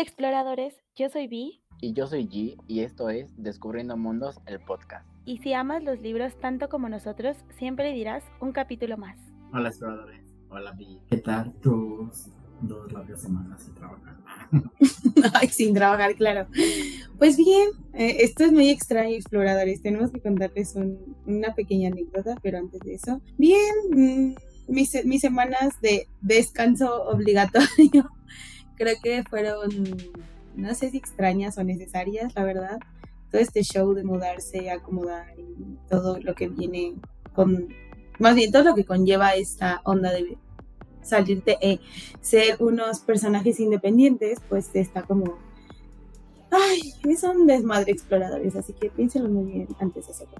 Hola 0.00 0.08
exploradores, 0.08 0.74
yo 0.96 1.10
soy 1.10 1.26
Vi. 1.26 1.60
Y 1.82 1.92
yo 1.92 2.06
soy 2.06 2.26
G 2.26 2.56
y 2.66 2.80
esto 2.80 3.10
es 3.10 3.30
Descubriendo 3.36 3.98
Mundos, 3.98 4.40
el 4.46 4.58
podcast. 4.58 5.06
Y 5.26 5.36
si 5.42 5.52
amas 5.52 5.84
los 5.84 6.00
libros 6.00 6.40
tanto 6.40 6.70
como 6.70 6.88
nosotros, 6.88 7.36
siempre 7.58 7.92
dirás 7.92 8.24
un 8.40 8.52
capítulo 8.52 8.96
más. 8.96 9.18
Hola 9.52 9.68
exploradores, 9.68 10.24
hola 10.48 10.72
Vi. 10.72 11.02
¿Qué 11.10 11.18
tal 11.18 11.52
tus 11.56 12.28
dos 12.62 12.90
largas 12.90 13.20
semanas 13.20 13.62
sin 13.62 13.74
trabajar? 13.74 14.16
Ay, 15.34 15.48
sin 15.48 15.74
trabajar, 15.74 16.14
claro. 16.14 16.46
Pues 17.18 17.36
bien, 17.36 17.68
eh, 17.92 18.16
esto 18.20 18.44
es 18.44 18.52
muy 18.52 18.70
extraño, 18.70 19.10
exploradores. 19.10 19.82
Tenemos 19.82 20.10
que 20.10 20.22
contarles 20.22 20.76
una 21.26 21.54
pequeña 21.54 21.88
anécdota, 21.88 22.36
pero 22.42 22.56
antes 22.56 22.80
de 22.80 22.94
eso, 22.94 23.20
bien, 23.36 23.74
mm, 23.90 24.34
mis, 24.66 25.04
mis 25.04 25.20
semanas 25.20 25.78
de 25.82 26.08
descanso 26.22 27.02
obligatorio 27.02 28.08
creo 28.80 28.96
que 29.02 29.22
fueron, 29.24 29.68
no 30.56 30.74
sé 30.74 30.90
si 30.90 30.96
extrañas 30.96 31.58
o 31.58 31.64
necesarias, 31.64 32.34
la 32.34 32.44
verdad. 32.44 32.78
Todo 33.30 33.42
este 33.42 33.62
show 33.62 33.92
de 33.92 34.04
mudarse, 34.04 34.70
acomodar 34.70 35.38
y 35.38 35.76
todo 35.90 36.18
lo 36.18 36.34
que 36.34 36.48
viene 36.48 36.94
con, 37.34 37.68
más 38.18 38.34
bien 38.34 38.50
todo 38.50 38.64
lo 38.64 38.74
que 38.74 38.86
conlleva 38.86 39.34
esta 39.34 39.82
onda 39.84 40.10
de 40.12 40.38
salirte, 41.02 41.58
eh, 41.60 41.78
ser 42.22 42.56
unos 42.58 43.00
personajes 43.00 43.60
independientes, 43.60 44.38
pues 44.48 44.70
está 44.72 45.02
como, 45.02 45.36
ay, 46.50 47.14
son 47.16 47.46
desmadre 47.46 47.92
exploradores, 47.92 48.56
así 48.56 48.72
que 48.72 48.88
piénselo 48.88 49.28
muy 49.28 49.52
bien 49.52 49.68
antes 49.78 50.06
de 50.06 50.12
hacerlo. 50.12 50.36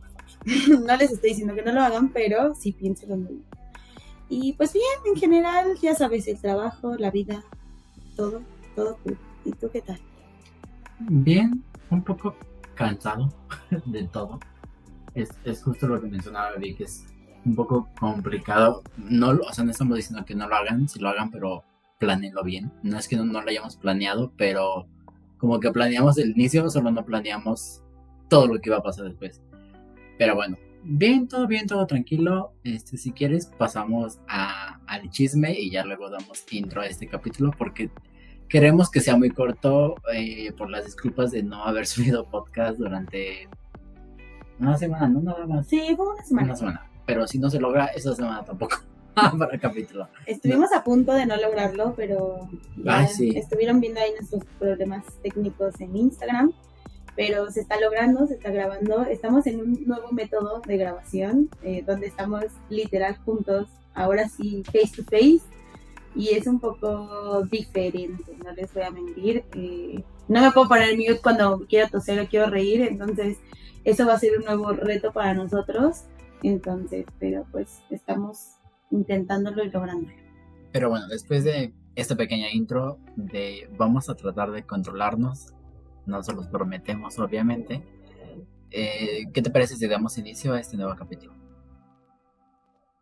no 0.86 0.96
les 0.96 1.12
estoy 1.12 1.30
diciendo 1.30 1.54
que 1.54 1.62
no 1.62 1.72
lo 1.72 1.82
hagan, 1.82 2.10
pero 2.10 2.54
sí 2.54 2.72
piénselo 2.72 3.18
muy 3.18 3.34
bien. 3.34 3.44
Y 4.30 4.54
pues 4.54 4.72
bien, 4.72 4.86
en 5.04 5.16
general, 5.20 5.76
ya 5.82 5.94
sabes, 5.94 6.26
el 6.26 6.40
trabajo, 6.40 6.96
la 6.96 7.10
vida, 7.10 7.44
todo, 8.20 8.42
todo 8.76 8.98
¿Y 9.46 9.52
tú 9.52 9.70
qué 9.72 9.80
tal? 9.80 9.98
Bien, 10.98 11.64
un 11.88 12.04
poco 12.04 12.36
cansado 12.74 13.32
de 13.86 14.04
todo. 14.08 14.38
Es, 15.14 15.30
es 15.44 15.62
justo 15.62 15.88
lo 15.88 15.98
que 16.00 16.06
mencionaba 16.06 16.54
vi 16.56 16.74
que 16.74 16.84
es 16.84 17.06
un 17.46 17.54
poco 17.54 17.88
complicado. 17.98 18.82
No, 18.98 19.30
o 19.30 19.52
sea, 19.54 19.64
no 19.64 19.70
estamos 19.70 19.96
diciendo 19.96 20.26
que 20.26 20.34
no 20.34 20.46
lo 20.46 20.54
hagan, 20.54 20.86
si 20.86 21.00
lo 21.00 21.08
hagan, 21.08 21.30
pero 21.30 21.64
planeenlo 21.98 22.44
bien. 22.44 22.70
No 22.82 22.98
es 22.98 23.08
que 23.08 23.16
no, 23.16 23.24
no 23.24 23.40
lo 23.40 23.48
hayamos 23.48 23.76
planeado, 23.76 24.32
pero 24.36 24.86
como 25.38 25.58
que 25.58 25.70
planeamos 25.70 26.18
el 26.18 26.32
inicio, 26.32 26.68
solo 26.68 26.90
no 26.90 27.06
planeamos 27.06 27.82
todo 28.28 28.46
lo 28.46 28.60
que 28.60 28.68
iba 28.68 28.76
a 28.76 28.82
pasar 28.82 29.06
después. 29.06 29.40
Pero 30.18 30.34
bueno, 30.34 30.58
bien, 30.84 31.26
todo 31.26 31.46
bien, 31.46 31.66
todo 31.66 31.86
tranquilo. 31.86 32.52
Este, 32.64 32.98
si 32.98 33.12
quieres, 33.12 33.46
pasamos 33.46 34.20
a, 34.28 34.78
al 34.86 35.08
chisme 35.08 35.58
y 35.58 35.70
ya 35.70 35.86
luego 35.86 36.10
damos 36.10 36.44
intro 36.50 36.82
a 36.82 36.86
este 36.86 37.06
capítulo 37.06 37.52
porque 37.56 37.90
Queremos 38.50 38.90
que 38.90 39.00
sea 39.00 39.16
muy 39.16 39.30
corto 39.30 39.94
eh, 40.12 40.52
por 40.58 40.70
las 40.70 40.84
disculpas 40.84 41.30
de 41.30 41.44
no 41.44 41.64
haber 41.64 41.86
subido 41.86 42.28
podcast 42.28 42.78
durante 42.78 43.48
una 44.58 44.76
semana, 44.76 45.08
no 45.08 45.20
nada 45.20 45.46
más. 45.46 45.68
Sí, 45.68 45.94
fue 45.96 46.12
una 46.12 46.24
semana. 46.24 46.46
Una 46.48 46.56
semana. 46.56 46.90
Pero 47.06 47.26
si 47.28 47.38
no 47.38 47.48
se 47.48 47.60
logra, 47.60 47.86
esa 47.86 48.14
semana 48.14 48.44
tampoco. 48.44 48.76
para 49.38 49.52
el 49.52 49.60
capítulo. 49.60 50.08
Estuvimos 50.26 50.72
a 50.72 50.82
punto 50.82 51.12
de 51.12 51.26
no 51.26 51.36
lograrlo, 51.36 51.94
pero 51.96 52.48
estuvieron 53.34 53.80
viendo 53.80 54.00
ahí 54.00 54.10
nuestros 54.18 54.44
problemas 54.58 55.04
técnicos 55.22 55.80
en 55.80 55.96
Instagram. 55.96 56.52
Pero 57.16 57.50
se 57.50 57.60
está 57.60 57.78
logrando, 57.80 58.26
se 58.26 58.34
está 58.34 58.50
grabando. 58.50 59.02
Estamos 59.02 59.46
en 59.46 59.60
un 59.60 59.84
nuevo 59.86 60.10
método 60.12 60.60
de 60.66 60.76
grabación, 60.76 61.50
eh, 61.62 61.84
donde 61.86 62.06
estamos 62.06 62.44
literal 62.68 63.16
juntos, 63.24 63.68
ahora 63.94 64.28
sí, 64.28 64.62
face 64.64 64.90
to 64.96 65.04
face 65.04 65.40
y 66.14 66.30
es 66.30 66.46
un 66.46 66.60
poco 66.60 67.42
diferente, 67.50 68.36
no 68.44 68.52
les 68.52 68.72
voy 68.72 68.82
a 68.82 68.90
mentir. 68.90 69.44
Eh, 69.54 70.02
no 70.28 70.40
me 70.40 70.50
puedo 70.52 70.68
poner 70.68 70.96
mute 70.96 71.20
cuando 71.22 71.66
quiero 71.68 71.88
toser 71.88 72.20
o 72.20 72.28
quiero 72.28 72.50
reír, 72.50 72.82
entonces 72.82 73.38
eso 73.84 74.06
va 74.06 74.14
a 74.14 74.18
ser 74.18 74.38
un 74.38 74.44
nuevo 74.44 74.72
reto 74.72 75.12
para 75.12 75.34
nosotros. 75.34 76.04
Entonces, 76.42 77.04
pero 77.18 77.46
pues 77.50 77.82
estamos 77.90 78.56
intentándolo 78.90 79.64
y 79.64 79.70
lográndolo. 79.70 80.14
Pero 80.72 80.88
bueno, 80.88 81.06
después 81.08 81.44
de 81.44 81.72
esta 81.96 82.16
pequeña 82.16 82.50
intro 82.52 82.98
de 83.16 83.68
vamos 83.76 84.08
a 84.08 84.14
tratar 84.14 84.50
de 84.52 84.64
controlarnos, 84.64 85.52
no 86.06 86.22
se 86.22 86.32
los 86.32 86.46
prometemos 86.48 87.18
obviamente. 87.18 87.82
Eh, 88.70 89.26
¿Qué 89.32 89.42
te 89.42 89.50
parece 89.50 89.76
si 89.76 89.88
damos 89.88 90.16
inicio 90.16 90.54
a 90.54 90.60
este 90.60 90.76
nuevo 90.76 90.94
capítulo? 90.96 91.39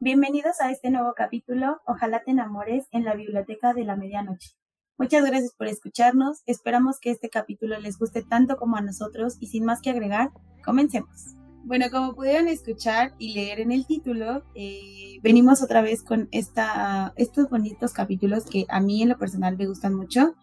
Bienvenidos 0.01 0.61
a 0.61 0.71
este 0.71 0.91
nuevo 0.91 1.13
capítulo, 1.17 1.81
Ojalá 1.85 2.23
te 2.23 2.31
enamores 2.31 2.87
en 2.93 3.05
la 3.05 3.17
Biblioteca 3.17 3.75
de 3.75 3.83
la 3.83 3.97
Medianoche. 3.97 4.51
Muchas 4.97 5.25
gracias 5.25 5.55
por 5.59 5.67
escucharnos, 5.67 6.43
esperamos 6.47 7.01
que 7.01 7.11
este 7.11 7.29
capítulo 7.29 7.77
les 7.81 7.99
guste 7.99 8.23
tanto 8.23 8.59
como 8.59 8.77
a 8.77 8.81
nosotros 8.81 9.39
y 9.41 9.49
sin 9.49 9.65
más 9.65 9.81
que 9.83 9.91
agregar, 9.91 10.31
comencemos. 10.65 11.35
Bueno, 11.65 11.87
como 11.91 12.15
pudieron 12.15 12.47
escuchar 12.47 13.13
y 13.19 13.35
leer 13.35 13.59
en 13.59 13.73
el 13.73 13.89
título, 13.89 14.45
eh, 14.55 15.19
venimos 15.21 15.65
otra 15.65 15.83
vez 15.83 16.05
con 16.05 16.29
esta, 16.31 17.13
estos 17.17 17.51
bonitos 17.51 17.93
capítulos 17.93 18.45
que 18.45 18.67
a 18.69 18.79
mí 18.79 19.03
en 19.03 19.09
lo 19.09 19.19
personal 19.19 19.57
me 19.57 19.67
gustan 19.67 19.95
mucho. 19.95 20.37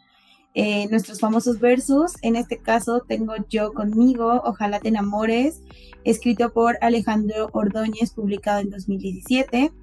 Eh, 0.58 0.88
nuestros 0.90 1.20
famosos 1.20 1.60
versos. 1.60 2.14
En 2.22 2.38
este 2.38 2.58
caso 2.58 3.02
tengo 3.06 3.34
yo 3.50 3.74
conmigo, 3.74 4.42
Ojalá 4.46 4.80
te 4.80 4.88
enamores, 4.88 5.62
escrito 6.06 6.54
por 6.54 6.78
Alejandro 6.80 7.50
Ordóñez, 7.52 8.14
publicado 8.14 8.62
en 8.62 8.70
2017. 8.70 9.74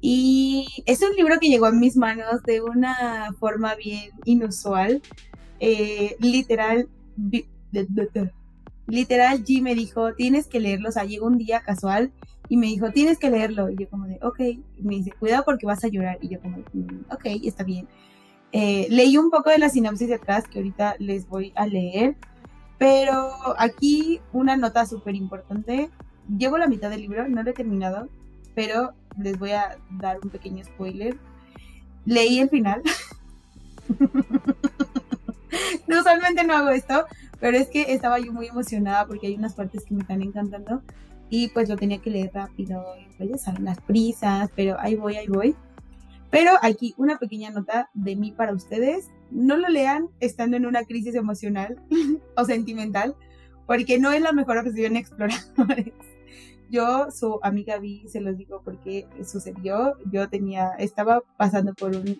Y 0.00 0.66
es 0.86 1.02
un 1.02 1.14
libro 1.14 1.38
que 1.40 1.48
llegó 1.48 1.66
a 1.66 1.72
mis 1.72 1.96
manos 1.96 2.42
de 2.42 2.60
una 2.60 3.32
forma 3.38 3.76
bien 3.76 4.10
inusual. 4.24 5.02
Eh, 5.60 6.16
literal, 6.18 6.88
literal, 8.88 9.44
G 9.44 9.62
me 9.62 9.76
dijo, 9.76 10.14
tienes 10.14 10.48
que 10.48 10.58
leerlo. 10.58 10.88
O 10.88 10.92
sea, 10.92 11.04
llegó 11.04 11.26
un 11.26 11.38
día 11.38 11.60
casual 11.60 12.10
y 12.48 12.56
me 12.56 12.66
dijo, 12.66 12.90
tienes 12.90 13.18
que 13.18 13.30
leerlo. 13.30 13.70
Y 13.70 13.76
yo 13.76 13.88
como 13.88 14.06
de, 14.06 14.18
ok. 14.22 14.40
Me 14.78 14.96
dice, 14.96 15.12
cuidado 15.12 15.44
porque 15.44 15.66
vas 15.66 15.84
a 15.84 15.88
llorar. 15.88 16.18
Y 16.20 16.28
yo 16.28 16.40
como, 16.40 16.58
mm, 16.72 17.04
ok, 17.12 17.26
está 17.44 17.62
bien. 17.62 17.86
Eh, 18.52 18.86
leí 18.90 19.16
un 19.16 19.30
poco 19.30 19.50
de 19.50 19.58
la 19.58 19.68
sinopsis 19.68 20.08
de 20.08 20.14
atrás 20.14 20.48
que 20.48 20.58
ahorita 20.58 20.96
les 20.98 21.28
voy 21.28 21.52
a 21.54 21.66
leer, 21.66 22.16
pero 22.78 23.30
aquí 23.58 24.20
una 24.32 24.56
nota 24.56 24.86
súper 24.86 25.14
importante. 25.14 25.90
Llevo 26.36 26.58
la 26.58 26.68
mitad 26.68 26.90
del 26.90 27.02
libro, 27.02 27.28
no 27.28 27.42
lo 27.42 27.50
he 27.50 27.54
terminado, 27.54 28.08
pero 28.54 28.92
les 29.18 29.38
voy 29.38 29.52
a 29.52 29.78
dar 29.90 30.18
un 30.22 30.30
pequeño 30.30 30.64
spoiler. 30.64 31.16
Leí 32.04 32.38
el 32.38 32.48
final. 32.48 32.82
usualmente 35.98 36.44
no 36.44 36.54
hago 36.54 36.70
esto, 36.70 37.04
pero 37.40 37.56
es 37.56 37.68
que 37.68 37.92
estaba 37.92 38.18
yo 38.18 38.32
muy 38.32 38.46
emocionada 38.46 39.06
porque 39.06 39.26
hay 39.26 39.34
unas 39.34 39.54
partes 39.54 39.84
que 39.84 39.94
me 39.94 40.02
están 40.02 40.22
encantando 40.22 40.82
y 41.30 41.48
pues 41.48 41.68
lo 41.68 41.76
tenía 41.76 41.98
que 41.98 42.10
leer 42.10 42.30
rápido, 42.32 42.84
pues 43.16 43.30
ya 43.30 43.38
saben, 43.38 43.64
las 43.64 43.80
prisas, 43.80 44.50
pero 44.54 44.78
ahí 44.78 44.94
voy, 44.94 45.16
ahí 45.16 45.26
voy. 45.26 45.54
Pero 46.30 46.52
aquí 46.62 46.94
una 46.98 47.18
pequeña 47.18 47.50
nota 47.50 47.90
de 47.94 48.16
mí 48.16 48.32
para 48.32 48.52
ustedes. 48.52 49.10
No 49.30 49.56
lo 49.56 49.68
lean 49.68 50.08
estando 50.20 50.56
en 50.56 50.66
una 50.66 50.84
crisis 50.84 51.14
emocional 51.14 51.80
o 52.36 52.44
sentimental, 52.44 53.14
porque 53.66 53.98
no 53.98 54.12
es 54.12 54.22
la 54.22 54.32
mejor 54.32 54.58
opción 54.58 54.96
exploradores. 54.96 55.92
Yo, 56.70 57.10
su 57.10 57.40
amiga 57.42 57.78
Vi, 57.78 58.06
se 58.08 58.20
los 58.20 58.36
digo 58.36 58.60
porque 58.62 59.06
sucedió. 59.24 59.96
Yo 60.10 60.28
tenía, 60.28 60.72
estaba 60.78 61.22
pasando 61.38 61.74
por 61.74 61.96
un 61.96 62.18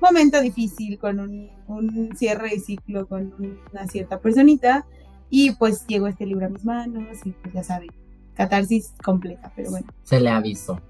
momento 0.00 0.40
difícil 0.40 0.98
con 0.98 1.18
un, 1.18 1.50
un 1.66 2.16
cierre 2.16 2.50
de 2.50 2.60
ciclo 2.60 3.06
con 3.08 3.34
una 3.72 3.86
cierta 3.88 4.20
personita 4.20 4.86
y 5.28 5.52
pues 5.52 5.86
llegó 5.86 6.06
este 6.06 6.24
libro 6.24 6.46
a 6.46 6.48
mis 6.48 6.64
manos 6.64 7.18
y 7.24 7.32
pues 7.32 7.52
ya 7.52 7.62
saben, 7.62 7.90
catarsis 8.34 8.94
completa, 9.04 9.52
pero 9.54 9.70
bueno. 9.70 9.86
Se 10.04 10.20
le 10.20 10.30
avisó 10.30 10.80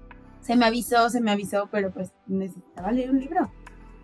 se 0.41 0.55
me 0.55 0.65
avisó, 0.65 1.09
se 1.09 1.21
me 1.21 1.31
avisó, 1.31 1.69
pero 1.71 1.91
pues 1.91 2.11
necesitaba 2.27 2.91
leer 2.91 3.11
un 3.11 3.19
libro. 3.19 3.51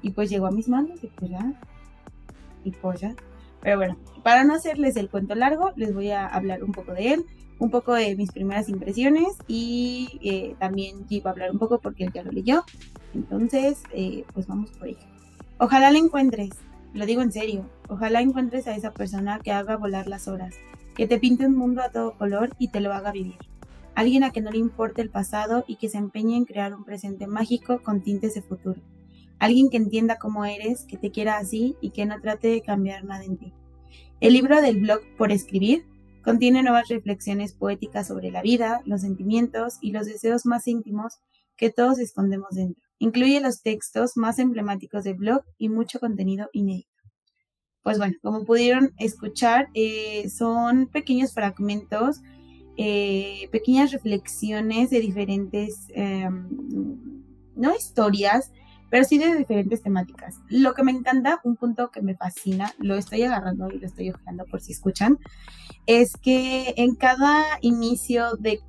Y 0.01 0.11
pues 0.11 0.29
llegó 0.29 0.47
a 0.47 0.51
mis 0.51 0.69
manos 0.69 1.03
y 1.03 1.07
pues 1.07 1.31
ya. 1.31 1.53
Y 2.63 2.71
pues 2.71 3.01
ya. 3.01 3.15
Pero 3.61 3.77
bueno, 3.77 3.97
para 4.23 4.43
no 4.43 4.53
hacerles 4.53 4.95
el 4.95 5.09
cuento 5.09 5.35
largo, 5.35 5.71
les 5.75 5.93
voy 5.93 6.11
a 6.11 6.27
hablar 6.27 6.63
un 6.63 6.71
poco 6.71 6.93
de 6.93 7.13
él, 7.13 7.25
un 7.59 7.71
poco 7.71 7.93
de 7.93 8.15
mis 8.15 8.31
primeras 8.31 8.69
impresiones 8.69 9.35
y 9.47 10.19
eh, 10.23 10.55
también 10.59 11.05
iba 11.09 11.31
a 11.31 11.33
hablar 11.33 11.51
un 11.51 11.57
poco 11.57 11.79
porque 11.79 12.03
él 12.05 12.11
ya 12.13 12.23
lo 12.23 12.31
leyó. 12.31 12.63
Entonces, 13.15 13.81
eh, 13.91 14.23
pues 14.33 14.45
vamos 14.47 14.69
por 14.71 14.89
ello. 14.89 14.99
Ojalá 15.57 15.89
le 15.89 15.97
encuentres, 15.97 16.51
lo 16.93 17.07
digo 17.07 17.23
en 17.23 17.31
serio, 17.31 17.67
ojalá 17.89 18.21
encuentres 18.21 18.67
a 18.67 18.75
esa 18.75 18.93
persona 18.93 19.39
que 19.39 19.51
haga 19.51 19.75
volar 19.75 20.07
las 20.07 20.27
horas, 20.27 20.53
que 20.95 21.07
te 21.07 21.17
pinte 21.17 21.47
un 21.47 21.55
mundo 21.55 21.81
a 21.81 21.89
todo 21.89 22.15
color 22.15 22.51
y 22.59 22.67
te 22.67 22.79
lo 22.79 22.93
haga 22.93 23.11
vivir 23.11 23.37
alguien 23.97 24.23
a 24.23 24.29
quien 24.29 24.45
no 24.45 24.51
le 24.51 24.59
importe 24.59 25.01
el 25.01 25.09
pasado 25.09 25.65
y 25.67 25.77
que 25.77 25.89
se 25.89 25.97
empeñe 25.97 26.37
en 26.37 26.45
crear 26.45 26.71
un 26.75 26.85
presente 26.85 27.25
mágico 27.25 27.81
con 27.81 28.03
tintes 28.03 28.35
de 28.35 28.43
futuro, 28.43 28.79
alguien 29.39 29.71
que 29.71 29.77
entienda 29.77 30.19
cómo 30.19 30.45
eres, 30.45 30.85
que 30.85 30.97
te 30.97 31.09
quiera 31.09 31.37
así 31.37 31.75
y 31.81 31.89
que 31.89 32.05
no 32.05 32.21
trate 32.21 32.47
de 32.47 32.61
cambiar 32.61 33.05
nada 33.05 33.23
en 33.23 33.37
ti. 33.37 33.53
El 34.19 34.33
libro 34.33 34.61
del 34.61 34.81
blog 34.81 34.99
Por 35.17 35.31
Escribir 35.31 35.87
contiene 36.23 36.61
nuevas 36.61 36.89
reflexiones 36.89 37.53
poéticas 37.53 38.07
sobre 38.07 38.29
la 38.29 38.43
vida, 38.43 38.81
los 38.85 39.01
sentimientos 39.01 39.79
y 39.81 39.93
los 39.93 40.05
deseos 40.05 40.45
más 40.45 40.67
íntimos 40.67 41.17
que 41.55 41.71
todos 41.71 41.97
escondemos 41.97 42.51
dentro. 42.51 42.83
Incluye 42.99 43.41
los 43.41 43.63
textos 43.63 44.11
más 44.15 44.37
emblemáticos 44.37 45.05
del 45.05 45.15
blog 45.15 45.41
y 45.57 45.69
mucho 45.69 45.99
contenido 45.99 46.49
inédito. 46.53 46.91
pues 47.81 47.97
bueno, 47.97 48.13
como 48.21 48.45
pudieron 48.45 48.91
escuchar, 48.99 49.69
eh, 49.73 50.29
son 50.29 50.87
pequeños 50.87 51.33
fragmentos, 51.33 52.21
eh, 52.77 53.49
pequeñas 53.51 53.91
reflexiones 53.91 54.89
de 54.89 54.99
diferentes, 54.99 55.87
em, 55.89 56.47
no 57.55 57.75
historias, 57.75 58.51
pero 58.89 59.03
sí 59.03 59.17
de 59.17 59.35
diferentes 59.35 59.81
temáticas. 59.81 60.35
Lo 60.47 60.73
que 60.73 60.83
me 60.83 60.91
encanta, 60.91 61.41
un 61.43 61.55
punto 61.55 61.89
que 61.89 62.01
me 62.01 62.15
fascina, 62.15 62.73
lo 62.77 62.95
estoy 62.95 63.23
agarrando 63.23 63.69
y 63.69 63.79
lo 63.79 63.87
estoy 63.87 64.11
ojeando 64.11 64.45
por 64.45 64.61
si 64.61 64.71
escuchan, 64.71 65.17
es 65.87 66.13
que 66.17 66.73
en 66.77 66.95
cada 66.95 67.57
inicio 67.61 68.35
de 68.37 68.59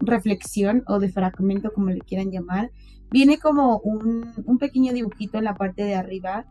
reflexión 0.00 0.82
o 0.88 0.98
de 0.98 1.10
fragmento, 1.10 1.72
como 1.72 1.90
le 1.90 2.00
quieran 2.00 2.30
llamar, 2.30 2.70
viene 3.10 3.38
como 3.38 3.78
un, 3.78 4.32
un 4.46 4.58
pequeño 4.58 4.92
dibujito 4.92 5.38
en 5.38 5.44
la 5.44 5.54
parte 5.54 5.84
de 5.84 5.94
arriba 5.94 6.46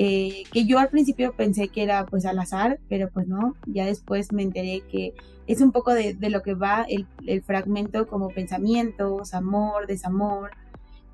eh, 0.00 0.44
que 0.52 0.64
yo 0.64 0.78
al 0.78 0.90
principio 0.90 1.32
pensé 1.32 1.66
que 1.66 1.82
era 1.82 2.06
pues 2.06 2.24
al 2.24 2.38
azar, 2.38 2.78
pero 2.88 3.10
pues 3.10 3.26
no, 3.26 3.56
ya 3.66 3.84
después 3.84 4.32
me 4.32 4.44
enteré 4.44 4.82
que 4.88 5.12
es 5.48 5.60
un 5.60 5.72
poco 5.72 5.92
de, 5.92 6.16
lo 6.20 6.40
que 6.42 6.54
va 6.54 6.86
el, 6.88 7.42
fragmento 7.42 8.06
como 8.06 8.28
pensamientos, 8.28 9.34
amor, 9.34 9.88
desamor, 9.88 10.52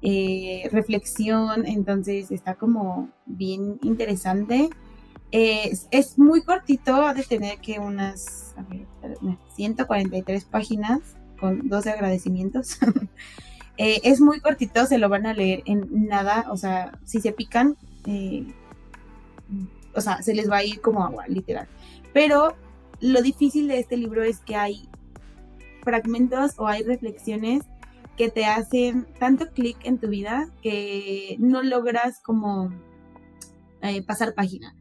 eh, 0.02 0.68
reflexión, 0.70 1.66
entonces 1.66 2.30
está 2.30 2.56
como 2.56 3.08
bien 3.24 3.78
interesante. 3.82 4.68
es 5.30 6.18
muy 6.18 6.42
cortito, 6.42 6.94
ha 7.06 7.14
de 7.14 7.22
tener 7.22 7.60
que 7.60 7.78
unas 7.78 8.54
143 9.56 10.44
páginas 10.44 11.00
con 11.40 11.70
12 11.70 11.90
agradecimientos. 11.90 12.78
Eh, 13.76 14.00
es 14.04 14.20
muy 14.20 14.38
cortito, 14.38 14.86
se 14.86 14.98
lo 14.98 15.08
van 15.08 15.26
a 15.26 15.34
leer 15.34 15.64
en 15.66 15.88
nada, 16.06 16.46
o 16.48 16.56
sea, 16.56 16.96
si 17.04 17.20
se 17.20 17.32
pican, 17.32 17.76
o 19.94 20.00
sea, 20.00 20.22
se 20.22 20.34
les 20.34 20.50
va 20.50 20.58
a 20.58 20.64
ir 20.64 20.80
como 20.80 21.04
agua, 21.04 21.26
literal. 21.28 21.68
Pero 22.12 22.54
lo 23.00 23.22
difícil 23.22 23.68
de 23.68 23.78
este 23.78 23.96
libro 23.96 24.22
es 24.22 24.40
que 24.40 24.56
hay 24.56 24.88
fragmentos 25.82 26.52
o 26.58 26.66
hay 26.66 26.82
reflexiones 26.82 27.62
que 28.16 28.30
te 28.30 28.46
hacen 28.46 29.06
tanto 29.18 29.50
clic 29.50 29.76
en 29.84 29.98
tu 29.98 30.08
vida 30.08 30.48
que 30.62 31.36
no 31.38 31.62
logras 31.62 32.20
como 32.20 32.70
eh, 33.82 34.02
pasar 34.02 34.34
página. 34.34 34.74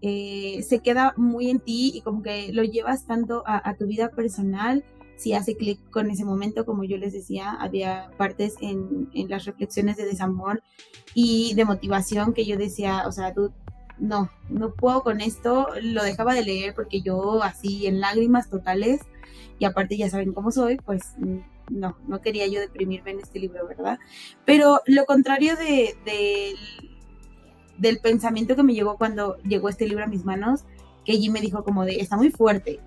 Eh, 0.00 0.64
se 0.66 0.78
queda 0.78 1.12
muy 1.16 1.50
en 1.50 1.60
ti 1.60 1.92
y 1.94 2.00
como 2.02 2.22
que 2.22 2.52
lo 2.52 2.62
llevas 2.62 3.06
tanto 3.06 3.42
a, 3.46 3.74
tu 3.74 3.86
vida 3.86 4.10
personal. 4.10 4.84
Si 5.16 5.34
hace 5.34 5.56
clic 5.56 5.78
con 5.90 6.10
ese 6.10 6.24
momento, 6.24 6.64
como 6.64 6.84
yo 6.84 6.96
les 6.96 7.12
decía, 7.12 7.52
había 7.52 8.10
partes 8.16 8.54
en, 8.60 9.10
en, 9.12 9.28
las 9.28 9.44
reflexiones 9.44 9.96
de 9.96 10.06
desamor 10.06 10.62
y 11.12 11.54
de 11.54 11.64
motivación 11.64 12.32
que 12.32 12.46
yo 12.46 12.56
decía, 12.56 13.02
o 13.06 13.12
sea, 13.12 13.34
tú 13.34 13.52
no, 13.98 14.30
no 14.48 14.72
puedo 14.72 15.02
con 15.02 15.20
esto, 15.20 15.68
lo 15.82 16.02
dejaba 16.02 16.34
de 16.34 16.44
leer 16.44 16.74
porque 16.74 17.00
yo 17.00 17.42
así 17.42 17.86
en 17.86 18.00
lágrimas 18.00 18.48
totales, 18.48 19.00
y 19.58 19.64
aparte 19.64 19.96
ya 19.96 20.08
saben 20.08 20.32
cómo 20.32 20.50
soy, 20.50 20.76
pues 20.76 21.14
mm, 21.18 21.38
no, 21.70 21.96
no 22.06 22.20
quería 22.20 22.46
yo 22.46 22.60
deprimirme 22.60 23.12
en 23.12 23.20
este 23.20 23.38
libro, 23.38 23.66
¿verdad? 23.66 23.98
Pero 24.44 24.80
lo 24.86 25.04
contrario 25.04 25.56
de, 25.56 25.96
del 27.76 27.98
pensamiento 27.98 28.56
que 28.56 28.62
me 28.62 28.74
llegó 28.74 28.96
cuando 28.96 29.36
llegó 29.42 29.68
este 29.68 29.86
libro 29.86 30.04
a 30.04 30.08
mis 30.08 30.24
manos, 30.24 30.64
que 31.04 31.12
allí 31.12 31.30
me 31.30 31.40
dijo 31.40 31.64
como 31.64 31.84
de, 31.84 31.96
está 31.96 32.16
muy 32.16 32.30
fuerte. 32.30 32.80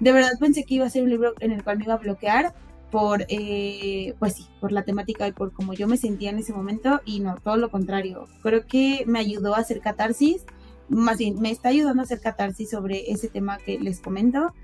De 0.00 0.12
verdad 0.12 0.32
pensé 0.40 0.64
que 0.64 0.74
iba 0.74 0.86
a 0.86 0.90
ser 0.90 1.04
un 1.04 1.10
libro 1.10 1.34
en 1.40 1.52
el 1.52 1.62
cual 1.62 1.78
me 1.78 1.84
iba 1.84 1.94
a 1.94 1.98
bloquear, 1.98 2.54
por, 2.94 3.26
eh, 3.28 4.14
pues 4.20 4.34
sí, 4.34 4.46
por 4.60 4.70
la 4.70 4.84
temática 4.84 5.26
y 5.26 5.32
por 5.32 5.52
cómo 5.52 5.74
yo 5.74 5.88
me 5.88 5.96
sentía 5.96 6.30
en 6.30 6.38
ese 6.38 6.52
momento 6.52 7.00
y 7.04 7.18
no, 7.18 7.34
todo 7.42 7.56
lo 7.56 7.68
contrario. 7.68 8.28
Creo 8.40 8.68
que 8.68 9.02
me 9.08 9.18
ayudó 9.18 9.56
a 9.56 9.58
hacer 9.58 9.80
catarsis, 9.80 10.46
más 10.88 11.18
bien 11.18 11.40
me 11.40 11.50
está 11.50 11.70
ayudando 11.70 12.02
a 12.02 12.04
hacer 12.04 12.20
catarsis 12.20 12.70
sobre 12.70 13.10
ese 13.10 13.28
tema 13.28 13.58
que 13.58 13.80
les 13.80 13.98
comento 13.98 14.54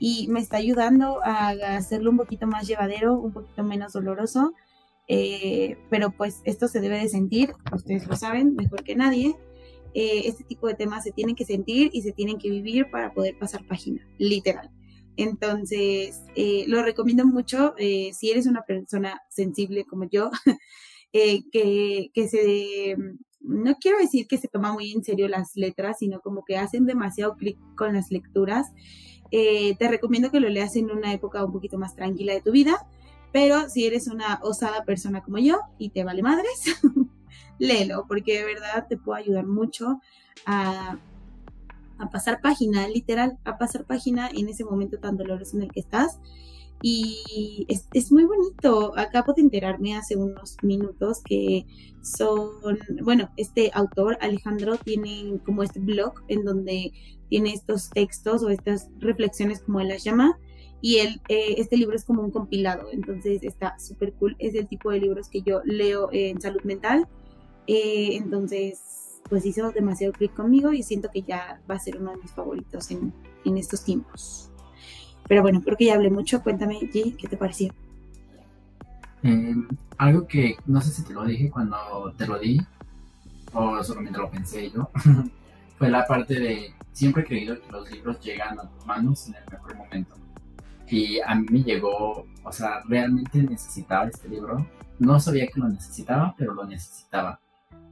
y 0.00 0.26
me 0.26 0.40
está 0.40 0.56
ayudando 0.56 1.20
a 1.22 1.50
hacerlo 1.76 2.10
un 2.10 2.16
poquito 2.16 2.48
más 2.48 2.66
llevadero, 2.66 3.14
un 3.14 3.32
poquito 3.32 3.62
menos 3.62 3.92
doloroso. 3.92 4.52
Eh, 5.06 5.78
pero 5.88 6.10
pues 6.10 6.40
esto 6.42 6.66
se 6.66 6.80
debe 6.80 6.98
de 6.98 7.08
sentir, 7.08 7.52
ustedes 7.72 8.08
lo 8.08 8.16
saben 8.16 8.56
mejor 8.56 8.82
que 8.82 8.96
nadie. 8.96 9.36
Eh, 9.94 10.22
este 10.24 10.42
tipo 10.42 10.66
de 10.66 10.74
temas 10.74 11.04
se 11.04 11.12
tienen 11.12 11.36
que 11.36 11.44
sentir 11.44 11.90
y 11.92 12.02
se 12.02 12.10
tienen 12.10 12.38
que 12.38 12.50
vivir 12.50 12.90
para 12.90 13.12
poder 13.14 13.38
pasar 13.38 13.64
página, 13.64 14.04
literal. 14.18 14.72
Entonces, 15.16 16.22
eh, 16.34 16.64
lo 16.68 16.82
recomiendo 16.82 17.26
mucho 17.26 17.74
eh, 17.78 18.10
si 18.12 18.30
eres 18.30 18.46
una 18.46 18.62
persona 18.62 19.22
sensible 19.30 19.84
como 19.84 20.04
yo, 20.04 20.30
eh, 21.12 21.42
que, 21.50 22.28
se, 22.28 22.96
no 23.40 23.76
quiero 23.76 23.98
decir 23.98 24.26
que 24.26 24.38
se 24.38 24.48
toma 24.48 24.72
muy 24.72 24.92
en 24.92 25.02
serio 25.02 25.28
las 25.28 25.56
letras, 25.56 25.98
sino 26.00 26.20
como 26.20 26.44
que 26.44 26.58
hacen 26.58 26.84
demasiado 26.84 27.36
clic 27.36 27.58
con 27.76 27.94
las 27.94 28.10
lecturas. 28.10 28.72
te 29.30 29.88
recomiendo 29.88 30.30
que 30.30 30.40
lo 30.40 30.48
leas 30.48 30.76
en 30.76 30.90
una 30.90 31.12
época 31.12 31.44
un 31.44 31.52
poquito 31.52 31.78
más 31.78 31.96
tranquila 31.96 32.34
de 32.34 32.42
tu 32.42 32.52
vida, 32.52 32.86
pero 33.32 33.68
si 33.68 33.86
eres 33.86 34.06
una 34.06 34.38
osada 34.42 34.84
persona 34.84 35.22
como 35.22 35.38
yo 35.38 35.60
y 35.78 35.90
te 35.90 36.04
vale 36.04 36.22
madres, 36.22 36.80
léelo, 37.58 38.04
porque 38.06 38.38
de 38.38 38.44
verdad 38.44 38.86
te 38.88 38.96
puede 38.96 39.22
ayudar 39.22 39.46
mucho 39.46 40.00
a 40.44 40.98
a 41.98 42.10
pasar 42.10 42.40
página, 42.40 42.88
literal, 42.88 43.38
a 43.44 43.58
pasar 43.58 43.84
página 43.84 44.28
en 44.34 44.48
ese 44.48 44.64
momento 44.64 44.98
tan 44.98 45.16
doloroso 45.16 45.56
en 45.56 45.64
el 45.64 45.72
que 45.72 45.80
estás. 45.80 46.18
Y 46.82 47.64
es, 47.68 47.88
es, 47.94 48.12
muy 48.12 48.24
bonito. 48.24 48.92
Acabo 48.98 49.32
de 49.32 49.42
enterarme 49.42 49.96
hace 49.96 50.14
unos 50.16 50.56
minutos 50.62 51.22
que 51.24 51.64
son, 52.02 52.50
bueno, 53.02 53.30
este 53.36 53.70
autor, 53.72 54.18
Alejandro, 54.20 54.76
tiene 54.76 55.40
como 55.44 55.62
este 55.62 55.80
blog 55.80 56.12
en 56.28 56.44
donde 56.44 56.92
tiene 57.28 57.52
estos 57.52 57.90
textos 57.90 58.42
o 58.42 58.50
estas 58.50 58.88
reflexiones 58.98 59.62
como 59.62 59.80
él 59.80 59.88
las 59.88 60.04
llama. 60.04 60.38
Y 60.82 60.98
él, 60.98 61.20
eh, 61.28 61.54
este 61.56 61.76
libro 61.78 61.96
es 61.96 62.04
como 62.04 62.22
un 62.22 62.30
compilado, 62.30 62.88
entonces 62.92 63.42
está 63.42 63.78
súper 63.78 64.12
cool. 64.14 64.36
Es 64.38 64.54
el 64.54 64.68
tipo 64.68 64.90
de 64.90 65.00
libros 65.00 65.28
que 65.28 65.42
yo 65.42 65.62
leo 65.64 66.10
en 66.12 66.40
salud 66.40 66.62
mental. 66.62 67.08
Eh, 67.66 68.16
entonces 68.16 69.05
pues 69.28 69.44
hizo 69.46 69.72
demasiado 69.72 70.12
clic 70.12 70.34
conmigo 70.34 70.72
y 70.72 70.82
siento 70.82 71.10
que 71.12 71.22
ya 71.22 71.60
va 71.70 71.76
a 71.76 71.78
ser 71.78 72.00
uno 72.00 72.12
de 72.12 72.18
mis 72.18 72.30
favoritos 72.30 72.90
en, 72.90 73.12
estos 73.56 73.84
tiempos. 73.84 74.50
Pero 75.28 75.42
bueno, 75.42 75.60
creo 75.62 75.76
que 75.76 75.86
ya 75.86 75.94
hablé 75.94 76.10
mucho. 76.10 76.42
Cuéntame, 76.42 76.80
G, 76.80 77.16
¿qué 77.16 77.28
te 77.28 77.36
pareció? 77.36 77.72
Em, 79.22 79.68
algo 79.98 80.26
que 80.26 80.56
no 80.66 80.80
sé 80.80 80.90
si 80.90 81.02
te 81.04 81.12
lo 81.12 81.24
dije 81.24 81.50
cuando 81.50 82.12
te 82.16 82.26
lo 82.26 82.38
di, 82.38 82.60
o 83.52 83.82
solamente 83.82 84.18
lo 84.18 84.30
pensé 84.30 84.70
yo, 84.70 84.90
fue 85.78 85.90
la 85.90 86.06
parte 86.06 86.34
de 86.38 86.74
siempre 86.92 87.22
he 87.22 87.26
creído 87.26 87.60
que 87.60 87.70
los 87.70 87.90
libros 87.90 88.20
llegan 88.20 88.58
a 88.58 88.68
tus 88.68 88.86
manos 88.86 89.28
en 89.28 89.34
el 89.34 89.44
mejor 89.50 89.76
momento. 89.76 90.14
Y 90.88 91.20
a 91.20 91.34
mí 91.34 91.46
me 91.50 91.62
llegó, 91.62 92.26
o 92.42 92.52
sea, 92.52 92.82
realmente 92.86 93.42
necesitaba 93.42 94.06
este 94.06 94.28
libro. 94.28 94.66
No 94.98 95.18
sabía 95.20 95.46
que 95.48 95.60
lo 95.60 95.68
necesitaba, 95.68 96.34
pero 96.38 96.54
lo 96.54 96.64
necesitaba. 96.64 97.40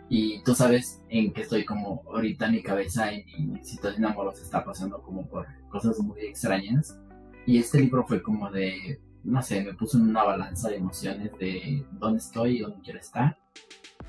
Y 0.09 0.43
tú 0.43 0.55
sabes 0.55 1.03
en 1.09 1.33
qué 1.33 1.43
estoy 1.43 1.65
como 1.65 2.03
ahorita 2.07 2.51
mi 2.51 2.63
cabeza 2.63 3.13
y 3.13 3.25
mi 3.39 3.65
situación 3.65 4.05
amorosa 4.05 4.43
está 4.43 4.65
pasando 4.65 5.01
como 5.03 5.27
por 5.27 5.47
cosas 5.71 5.99
muy 5.99 6.21
extrañas. 6.21 6.99
Y 7.47 7.59
este 7.59 7.81
libro 7.81 8.05
fue 8.07 8.23
como 8.23 8.51
de, 8.51 9.01
no 9.23 9.43
sé, 9.43 9.63
me 9.63 9.75
puso 9.75 9.99
en 9.99 10.09
una 10.11 10.23
balanza 10.23 10.69
de 10.69 10.77
emociones 10.77 11.31
de 11.39 11.85
dónde 11.93 12.19
estoy 12.19 12.59
y 12.59 12.61
dónde 12.61 12.83
quiero 12.83 13.01
estar. 13.01 13.39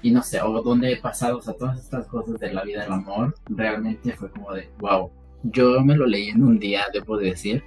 Y 0.01 0.11
no 0.11 0.21
sé, 0.21 0.41
o 0.41 0.61
dónde 0.61 0.91
he 0.91 0.97
pasado, 0.97 1.37
o 1.37 1.41
sea, 1.41 1.53
todas 1.55 1.79
estas 1.79 2.07
cosas 2.07 2.39
de 2.39 2.53
la 2.53 2.63
vida 2.63 2.83
del 2.83 2.91
amor, 2.91 3.33
realmente 3.47 4.13
fue 4.13 4.29
como 4.29 4.53
de, 4.53 4.69
wow. 4.79 5.11
Yo 5.43 5.81
me 5.81 5.95
lo 5.95 6.05
leí 6.05 6.29
en 6.29 6.43
un 6.43 6.59
día, 6.59 6.85
debo 6.91 7.17
decir, 7.17 7.63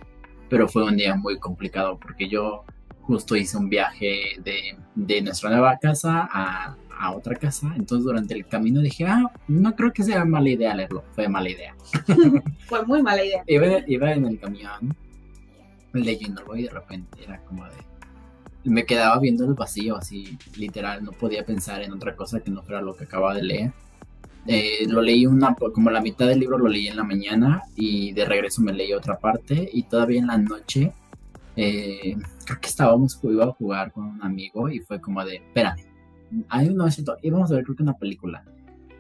pero 0.49 0.68
fue 0.68 0.85
un 0.85 0.97
día 0.97 1.14
muy 1.14 1.38
complicado 1.38 1.99
porque 1.99 2.28
yo 2.28 2.64
justo 3.02 3.37
hice 3.37 3.56
un 3.56 3.68
viaje 3.68 4.37
de, 4.40 4.76
de 4.94 5.23
nuestra 5.23 5.50
nueva 5.50 5.78
casa 5.78 6.28
a 6.32 6.76
a 6.99 7.12
otra 7.12 7.37
casa. 7.37 7.73
Entonces 7.76 8.05
durante 8.05 8.35
el 8.35 8.47
camino 8.47 8.81
dije, 8.81 9.07
ah, 9.07 9.31
no 9.47 9.75
creo 9.75 9.93
que 9.93 10.02
sea 10.02 10.25
mala 10.25 10.49
idea 10.49 10.75
leerlo. 10.75 11.05
Fue 11.12 11.28
mala 11.28 11.49
idea. 11.49 11.75
Fue 12.67 12.85
muy 12.85 13.02
mala 13.02 13.25
idea. 13.25 13.43
Iba, 13.47 14.12
en 14.12 14.26
el 14.26 14.38
camión 14.38 14.97
leyéndolo 15.93 16.55
y 16.57 16.64
de 16.64 16.71
repente 16.71 17.23
era 17.23 17.43
como 17.45 17.64
de... 17.64 17.88
Me 18.64 18.85
quedaba 18.85 19.19
viendo 19.19 19.45
el 19.45 19.55
vacío, 19.55 19.97
así 19.97 20.37
literal, 20.57 21.02
no 21.02 21.12
podía 21.12 21.45
pensar 21.45 21.83
en 21.83 21.93
otra 21.93 22.14
cosa 22.14 22.40
que 22.40 22.50
no 22.50 22.62
fuera 22.62 22.83
lo 22.83 22.95
que 22.95 23.05
acababa 23.05 23.35
de 23.35 23.43
leer. 23.43 23.73
Eh, 24.47 24.87
lo 24.88 25.00
leí 25.00 25.26
una, 25.26 25.55
como 25.55 25.90
la 25.90 26.00
mitad 26.00 26.26
del 26.26 26.40
libro 26.40 26.59
lo 26.59 26.69
leí 26.69 26.88
en 26.88 26.97
la 26.97 27.05
mañana 27.05 27.62
y 27.76 28.12
de 28.12 28.25
regreso 28.25 28.62
me 28.62 28.73
leí 28.73 28.93
otra 28.93 29.19
parte 29.19 29.69
y 29.73 29.83
todavía 29.85 30.21
en 30.21 30.26
la 30.26 30.38
noche 30.38 30.93
eh, 31.57 32.17
creo 32.45 32.61
que 32.61 32.69
estábamos, 32.69 33.19
iba 33.25 33.45
a 33.45 33.52
jugar 33.52 33.90
con 33.93 34.05
un 34.05 34.23
amigo 34.23 34.69
y 34.69 34.78
fue 34.78 35.00
como 35.00 35.25
de, 35.25 35.37
espérame, 35.37 35.88
hay 36.49 36.68
un 36.68 36.82
íbamos 37.23 37.50
a 37.50 37.54
ver 37.54 37.64
creo 37.64 37.76
que 37.76 37.82
una 37.82 37.99
película. 37.99 38.44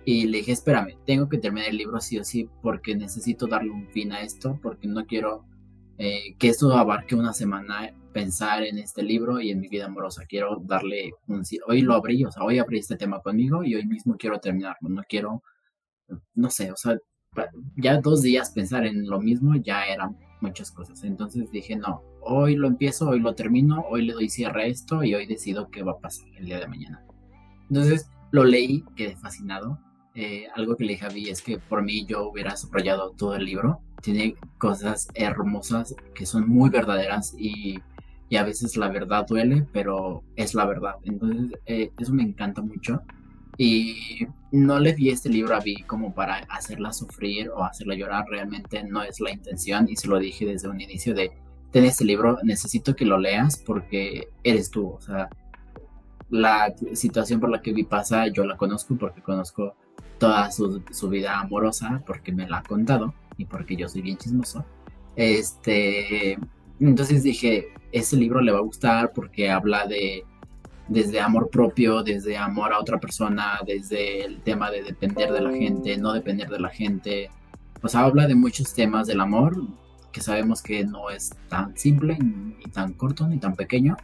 Y 0.04 0.26
le 0.26 0.38
dije, 0.38 0.52
espérame, 0.52 0.96
tengo 1.04 1.28
que 1.28 1.38
terminar 1.38 1.68
el 1.68 1.76
libro 1.76 2.00
sí 2.00 2.18
o 2.18 2.24
sí 2.24 2.48
porque 2.62 2.96
necesito 2.96 3.46
darle 3.46 3.70
un 3.70 3.88
fin 3.88 4.12
a 4.12 4.22
esto, 4.22 4.58
porque 4.62 4.88
no 4.88 5.04
quiero 5.04 5.44
eh, 5.98 6.34
que 6.38 6.48
esto 6.48 6.72
abarque 6.72 7.14
una 7.14 7.32
semana 7.34 7.92
pensar 8.12 8.62
en 8.62 8.78
este 8.78 9.02
libro 9.02 9.40
y 9.40 9.50
en 9.50 9.60
mi 9.60 9.68
vida 9.68 9.86
amorosa. 9.86 10.24
Quiero 10.26 10.62
darle 10.64 11.12
un... 11.26 11.42
Hoy 11.66 11.82
lo 11.82 11.94
abrí, 11.94 12.24
o 12.24 12.32
sea, 12.32 12.42
hoy 12.42 12.58
abrí 12.58 12.78
este 12.78 12.96
tema 12.96 13.20
conmigo 13.20 13.64
y 13.64 13.74
hoy 13.74 13.86
mismo 13.86 14.16
quiero 14.16 14.38
terminarlo. 14.38 14.88
No 14.88 15.02
quiero, 15.08 15.42
no 16.34 16.50
sé, 16.50 16.72
o 16.72 16.76
sea, 16.76 16.96
ya 17.76 18.00
dos 18.00 18.22
días 18.22 18.50
pensar 18.50 18.86
en 18.86 19.08
lo 19.08 19.20
mismo 19.20 19.56
ya 19.56 19.84
eran 19.84 20.16
muchas 20.40 20.70
cosas. 20.70 21.04
Entonces 21.04 21.50
dije, 21.50 21.76
no, 21.76 22.02
hoy 22.22 22.56
lo 22.56 22.66
empiezo, 22.68 23.10
hoy 23.10 23.20
lo 23.20 23.34
termino, 23.34 23.84
hoy 23.90 24.06
le 24.06 24.14
doy 24.14 24.28
cierre 24.28 24.64
a 24.64 24.66
esto 24.66 25.04
y 25.04 25.14
hoy 25.14 25.26
decido 25.26 25.68
qué 25.70 25.82
va 25.82 25.92
a 25.92 25.98
pasar 25.98 26.28
el 26.38 26.46
día 26.46 26.60
de 26.60 26.68
mañana. 26.68 27.04
Entonces 27.68 28.10
lo 28.30 28.44
leí, 28.44 28.84
quedé 28.96 29.16
fascinado. 29.16 29.78
Eh, 30.14 30.46
algo 30.54 30.76
que 30.76 30.84
le 30.84 30.92
dije 30.92 31.06
a 31.06 31.10
Vi 31.10 31.28
es 31.28 31.42
que 31.42 31.58
por 31.58 31.82
mí 31.82 32.04
yo 32.06 32.28
hubiera 32.28 32.56
subrayado 32.56 33.10
todo 33.12 33.36
el 33.36 33.44
libro. 33.44 33.80
Tiene 34.02 34.34
cosas 34.58 35.08
hermosas 35.14 35.94
que 36.14 36.26
son 36.26 36.48
muy 36.48 36.70
verdaderas 36.70 37.34
y, 37.38 37.78
y 38.28 38.36
a 38.36 38.44
veces 38.44 38.76
la 38.76 38.88
verdad 38.88 39.26
duele, 39.26 39.66
pero 39.72 40.22
es 40.36 40.54
la 40.54 40.66
verdad. 40.66 40.94
Entonces 41.04 41.58
eh, 41.66 41.92
eso 41.98 42.12
me 42.12 42.22
encanta 42.22 42.62
mucho. 42.62 43.02
Y 43.56 44.26
no 44.52 44.78
le 44.78 44.94
di 44.94 45.10
este 45.10 45.28
libro 45.28 45.56
a 45.56 45.60
Vi 45.60 45.82
como 45.82 46.14
para 46.14 46.36
hacerla 46.48 46.92
sufrir 46.92 47.50
o 47.50 47.64
hacerla 47.64 47.96
llorar, 47.96 48.24
realmente 48.28 48.84
no 48.84 49.02
es 49.02 49.20
la 49.20 49.32
intención 49.32 49.88
y 49.88 49.96
se 49.96 50.06
lo 50.06 50.18
dije 50.18 50.46
desde 50.46 50.68
un 50.68 50.80
inicio 50.80 51.12
de, 51.12 51.32
ten 51.72 51.84
este 51.84 52.04
libro, 52.04 52.38
necesito 52.44 52.94
que 52.94 53.04
lo 53.04 53.18
leas 53.18 53.58
porque 53.58 54.28
eres 54.44 54.70
tú, 54.70 54.90
o 54.90 55.00
sea, 55.00 55.28
la 56.30 56.74
situación 56.94 57.40
por 57.40 57.50
la 57.50 57.62
que 57.62 57.72
Vi 57.72 57.84
pasa 57.84 58.28
yo 58.28 58.44
la 58.44 58.56
conozco 58.56 58.96
porque 58.96 59.22
conozco 59.22 59.74
toda 60.18 60.50
su, 60.50 60.82
su 60.90 61.08
vida 61.08 61.38
amorosa 61.40 62.02
porque 62.06 62.32
me 62.32 62.48
la 62.48 62.58
ha 62.58 62.62
contado 62.62 63.14
y 63.36 63.44
porque 63.44 63.76
yo 63.76 63.88
soy 63.88 64.02
bien 64.02 64.16
chismoso. 64.16 64.64
Este, 65.16 66.38
entonces 66.80 67.22
dije, 67.22 67.68
ese 67.92 68.16
libro 68.16 68.40
le 68.40 68.52
va 68.52 68.58
a 68.58 68.62
gustar 68.62 69.12
porque 69.12 69.50
habla 69.50 69.86
de 69.86 70.24
desde 70.88 71.20
amor 71.20 71.50
propio, 71.50 72.02
desde 72.02 72.36
amor 72.36 72.72
a 72.72 72.80
otra 72.80 72.98
persona, 72.98 73.60
desde 73.66 74.24
el 74.24 74.40
tema 74.40 74.70
de 74.70 74.82
depender 74.82 75.30
de 75.32 75.42
la 75.42 75.52
gente, 75.52 75.96
no 75.98 76.12
depender 76.12 76.48
de 76.48 76.58
la 76.58 76.70
gente. 76.70 77.30
O 77.82 77.88
sea, 77.88 78.00
habla 78.00 78.26
de 78.26 78.34
muchos 78.34 78.74
temas 78.74 79.06
del 79.06 79.20
amor 79.20 79.56
que 80.12 80.20
sabemos 80.22 80.62
que 80.62 80.84
no 80.84 81.10
es 81.10 81.30
tan 81.48 81.76
simple, 81.76 82.18
ni 82.18 82.64
tan 82.72 82.94
corto, 82.94 83.28
ni 83.28 83.38
tan 83.38 83.54
pequeño. 83.54 83.96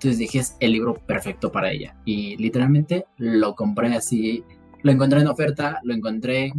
Entonces 0.00 0.18
dije, 0.18 0.38
es 0.38 0.56
el 0.60 0.72
libro 0.72 0.94
perfecto 0.94 1.52
para 1.52 1.70
ella. 1.70 1.94
Y 2.06 2.34
literalmente 2.38 3.04
lo 3.18 3.54
compré 3.54 3.94
así, 3.94 4.42
lo 4.82 4.92
encontré 4.92 5.20
en 5.20 5.26
oferta, 5.26 5.78
lo 5.82 5.92
encontré. 5.92 6.54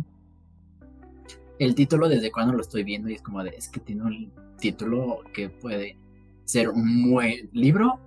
El 1.57 1.73
título 1.73 2.07
desde 2.07 2.31
cuando 2.31 2.53
lo 2.53 2.61
estoy 2.61 2.83
viendo 2.83 3.09
y 3.09 3.15
es 3.15 3.23
como 3.23 3.43
de, 3.43 3.49
es 3.49 3.67
que 3.67 3.79
tiene 3.79 4.03
un 4.03 4.31
título 4.59 5.21
que 5.33 5.49
puede 5.49 5.97
ser 6.45 6.69
un 6.69 7.09
buen 7.09 7.49
libro 7.51 7.99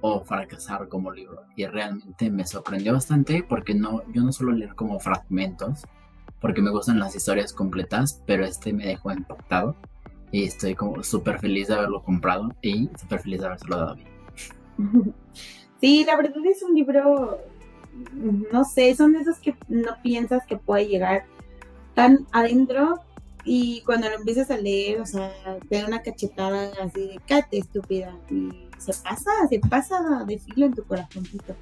o 0.00 0.24
fracasar 0.24 0.88
como 0.88 1.12
libro. 1.12 1.42
Y 1.54 1.66
realmente 1.66 2.30
me 2.30 2.46
sorprendió 2.46 2.94
bastante 2.94 3.44
porque 3.46 3.74
no, 3.74 4.10
yo 4.14 4.22
no 4.22 4.32
suelo 4.32 4.52
leer 4.52 4.74
como 4.74 4.98
fragmentos, 5.00 5.82
porque 6.40 6.62
me 6.62 6.70
gustan 6.70 6.98
las 6.98 7.14
historias 7.14 7.52
completas, 7.52 8.22
pero 8.24 8.42
este 8.42 8.72
me 8.72 8.86
dejó 8.86 9.12
impactado 9.12 9.76
y 10.32 10.44
estoy 10.44 10.74
como 10.74 11.02
súper 11.02 11.40
feliz 11.40 11.68
de 11.68 11.74
haberlo 11.74 12.02
comprado 12.02 12.54
y 12.62 12.88
súper 12.98 13.20
feliz 13.20 13.40
de 13.40 13.46
haberlo 13.48 13.76
dado 13.76 13.94
bien. 13.94 14.17
Sí, 15.80 16.04
la 16.04 16.16
verdad 16.16 16.44
es 16.44 16.60
un 16.64 16.74
libro, 16.74 17.38
no 18.50 18.64
sé, 18.64 18.96
son 18.96 19.12
de 19.12 19.20
esos 19.20 19.38
que 19.38 19.54
no 19.68 19.92
piensas 20.02 20.44
que 20.44 20.56
puede 20.56 20.88
llegar 20.88 21.24
tan 21.94 22.26
adentro 22.32 22.98
y 23.44 23.82
cuando 23.82 24.08
lo 24.08 24.16
empiezas 24.16 24.50
a 24.50 24.56
leer, 24.56 25.00
o 25.00 25.06
sea, 25.06 25.32
te 25.68 25.80
da 25.80 25.86
una 25.86 26.02
cachetada 26.02 26.72
así 26.82 27.06
de 27.06 27.20
cállate 27.28 27.58
estúpida 27.58 28.12
y 28.28 28.68
se 28.78 28.92
pasa, 29.02 29.30
se 29.48 29.60
pasa 29.60 30.24
de 30.26 30.38
filo 30.38 30.66
en 30.66 30.74
tu 30.74 30.82
corazoncito. 30.84 31.54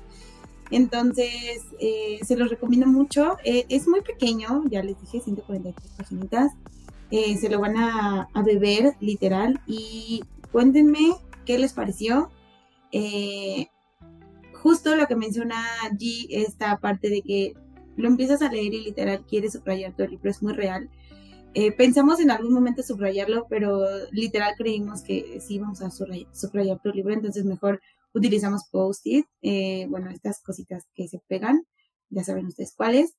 Entonces, 0.71 1.65
eh, 1.79 2.19
se 2.25 2.37
los 2.37 2.51
recomiendo 2.51 2.87
mucho. 2.87 3.37
Eh, 3.45 3.67
es 3.69 3.87
muy 3.87 4.01
pequeño, 4.01 4.65
ya 4.69 4.83
les 4.83 5.01
dije, 5.01 5.21
143 5.21 5.93
páginas. 5.97 6.53
Eh, 7.11 7.37
se 7.37 7.49
lo 7.49 7.61
van 7.61 7.77
a, 7.77 8.29
beber, 8.45 8.95
literal. 9.01 9.61
Y 9.67 10.25
cuéntenme 10.53 11.15
qué 11.45 11.59
les 11.59 11.73
pareció. 11.73 12.31
Justo 14.53 14.97
lo 14.97 15.07
que 15.07 15.17
menciona 15.17 15.65
G, 15.93 16.27
esta 16.31 16.79
parte 16.79 17.09
de 17.09 17.23
que 17.23 17.55
lo 17.97 18.09
empiezas 18.09 18.43
a 18.43 18.51
leer 18.51 18.75
y 18.75 18.85
literal 18.85 19.25
quieres 19.27 19.55
subrayar 19.55 19.95
el 19.99 20.11
libro, 20.11 20.31
es 20.31 20.43
muy 20.43 20.53
real. 20.53 20.91
Eh, 21.55 21.73
pensamos 21.73 22.21
en 22.21 22.31
algún 22.31 22.53
momento 22.53 22.83
subrayarlo, 22.83 23.47
pero 23.49 23.81
literal 24.13 24.55
creímos 24.59 25.03
que 25.03 25.41
sí 25.41 25.55
íbamos 25.55 25.81
a 25.81 25.91
subrayar, 25.91 26.81
tu 26.83 26.91
libro, 26.91 27.15
entonces 27.15 27.47
mejor 27.47 27.81
utilizamos 28.13 28.69
post-it, 28.71 29.27
eh, 29.41 29.87
bueno, 29.89 30.11
estas 30.11 30.43
cositas 30.43 30.85
que 30.95 31.09
se 31.09 31.19
pegan, 31.29 31.67
ya 32.11 32.25
saben 32.25 32.47
ustedes 32.47 32.75
cuáles. 32.77 33.15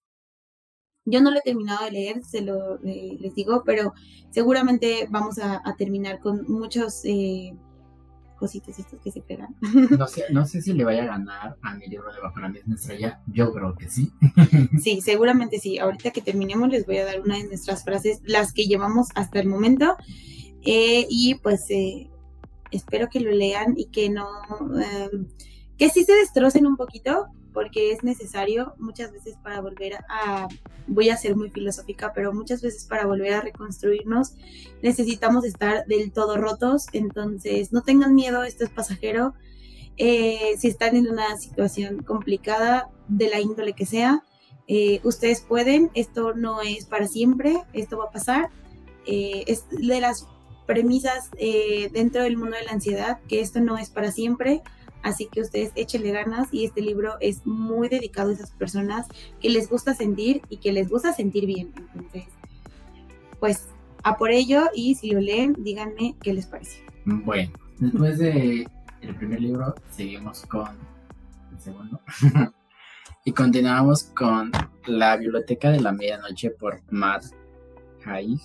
Yo 1.05 1.21
no 1.21 1.31
lo 1.31 1.39
he 1.39 1.41
terminado 1.41 1.86
de 1.86 1.91
leer, 1.91 2.24
se 2.24 2.41
lo 2.41 2.75
eh, 2.83 3.17
les 3.19 3.33
digo, 3.33 3.63
pero 3.65 3.93
seguramente 4.29 5.07
vamos 5.09 5.39
a, 5.39 5.63
terminar 5.77 6.19
con 6.19 6.43
muchos 6.47 7.05
cositas 8.38 8.79
estos 8.79 9.00
que 9.01 9.12
se 9.12 9.22
pegan. 9.22 9.56
No 9.98 10.08
sé, 10.08 10.25
no 10.32 10.46
sé 10.46 10.62
si 10.62 10.74
le 10.74 10.84
vaya 10.84 11.03
a 11.03 11.08
ganar 11.08 11.58
a 11.62 11.74
mi 11.75 11.88
libro 11.88 12.13
de 12.13 12.22
Bajo 12.22 12.39
la 12.39 12.50
misma 12.50 12.75
estrella. 12.75 13.22
Yo 13.27 13.51
creo 13.53 13.75
que 13.75 13.89
sí. 13.89 14.12
Sí, 14.82 15.01
seguramente 15.01 15.60
sí. 15.60 15.79
Ahorita 15.79 16.12
que 16.12 16.22
terminemos 16.22 16.70
les 16.70 16.86
voy 16.86 16.98
a 16.98 17.06
dar 17.06 17.22
una 17.22 17.38
de 17.38 17.48
nuestras 17.48 17.84
frases, 17.84 18.22
las 18.24 18.53
que 18.53 18.65
llevamos 18.65 19.08
hasta 19.15 19.39
el 19.39 19.48
momento. 19.48 19.98
Eh, 20.63 21.06
y 21.10 21.36
pues 21.36 21.65
eh, 21.70 22.10
espero 22.72 23.10
que 23.10 23.20
lo 23.20 23.32
lean 23.32 23.74
y 23.77 23.86
que 23.86 24.10
no... 24.10 24.27
Eh, 24.79 25.25
que 25.77 25.89
sí 25.89 26.03
se 26.03 26.13
destrocen 26.13 26.65
un 26.65 26.75
poquito, 26.75 27.27
porque 27.57 27.91
es 27.91 28.03
necesario 28.03 28.75
muchas 28.77 29.11
veces 29.11 29.35
para 29.41 29.61
volver 29.61 29.95
a, 30.09 30.47
voy 30.85 31.09
a 31.09 31.17
ser 31.17 31.35
muy 31.35 31.49
filosófica, 31.49 32.13
pero 32.13 32.31
muchas 32.31 32.61
veces 32.61 32.85
para 32.85 33.07
volver 33.07 33.33
a 33.33 33.41
reconstruirnos 33.41 34.35
necesitamos 34.83 35.43
estar 35.43 35.83
del 35.87 36.11
todo 36.11 36.37
rotos, 36.37 36.85
entonces 36.93 37.73
no 37.73 37.81
tengan 37.81 38.13
miedo, 38.13 38.43
esto 38.43 38.63
es 38.63 38.69
pasajero. 38.69 39.33
Eh, 39.97 40.53
si 40.59 40.67
están 40.67 40.95
en 40.95 41.07
una 41.07 41.35
situación 41.37 42.03
complicada, 42.03 42.91
de 43.07 43.27
la 43.27 43.39
índole 43.39 43.73
que 43.73 43.87
sea, 43.87 44.23
eh, 44.67 44.99
ustedes 45.03 45.41
pueden, 45.41 45.89
esto 45.95 46.35
no 46.35 46.61
es 46.61 46.85
para 46.85 47.07
siempre, 47.07 47.63
esto 47.73 47.97
va 47.97 48.05
a 48.05 48.11
pasar. 48.11 48.49
Eh, 49.07 49.45
es 49.47 49.67
de 49.71 49.99
las 49.99 50.27
premisas 50.67 51.31
dentro 51.91 52.21
del 52.21 52.37
mundo 52.37 52.55
de 52.55 52.65
la 52.65 52.73
ansiedad, 52.73 53.19
que 53.27 53.39
esto 53.39 53.61
no 53.61 53.79
es 53.79 53.89
para 53.89 54.11
siempre, 54.11 54.61
Así 55.07 55.29
que 55.31 55.39
ustedes 55.39 55.71
échenle 55.75 56.11
ganas 56.11 56.53
y 56.53 56.65
este 56.65 56.81
libro 56.81 57.13
es 57.21 57.45
muy 57.45 57.87
dedicado 57.87 58.29
a 58.29 58.33
esas 58.33 58.51
personas 58.51 59.07
que 59.39 59.49
les 59.49 59.69
gusta 59.69 59.93
sentir 59.93 60.41
y 60.49 60.57
que 60.57 60.73
les 60.73 60.89
gusta 60.89 61.13
sentir 61.13 61.45
bien. 61.45 61.71
Entonces, 61.77 62.25
pues 63.39 63.69
a 64.03 64.17
por 64.17 64.31
ello 64.31 64.65
y 64.75 64.95
si 64.95 65.11
lo 65.11 65.21
leen, 65.21 65.55
díganme 65.59 66.17
qué 66.21 66.33
les 66.33 66.45
parece. 66.45 66.83
Bueno, 67.05 67.53
después 67.79 68.17
de 68.17 68.67
el 68.99 69.15
primer 69.15 69.39
libro, 69.39 69.75
seguimos 69.91 70.41
con 70.41 70.75
el 71.53 71.59
segundo. 71.61 72.01
y 73.23 73.31
continuamos 73.31 74.03
con 74.03 74.51
La 74.87 75.15
Biblioteca 75.15 75.71
de 75.71 75.79
la 75.79 75.93
Medianoche 75.93 76.49
por 76.49 76.81
Matt 76.91 77.27
Haig. 78.03 78.41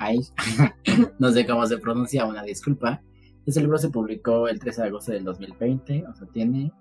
no 1.20 1.30
sé 1.30 1.46
cómo 1.46 1.64
se 1.68 1.78
pronuncia, 1.78 2.24
una 2.24 2.42
disculpa. 2.42 3.00
Este 3.46 3.60
libro 3.60 3.78
se 3.78 3.90
publicó 3.90 4.48
el 4.48 4.58
13 4.58 4.82
de 4.82 4.88
agosto 4.88 5.12
del 5.12 5.24
2020, 5.24 6.06
o 6.06 6.14
sea, 6.14 6.26
tiene 6.28 6.72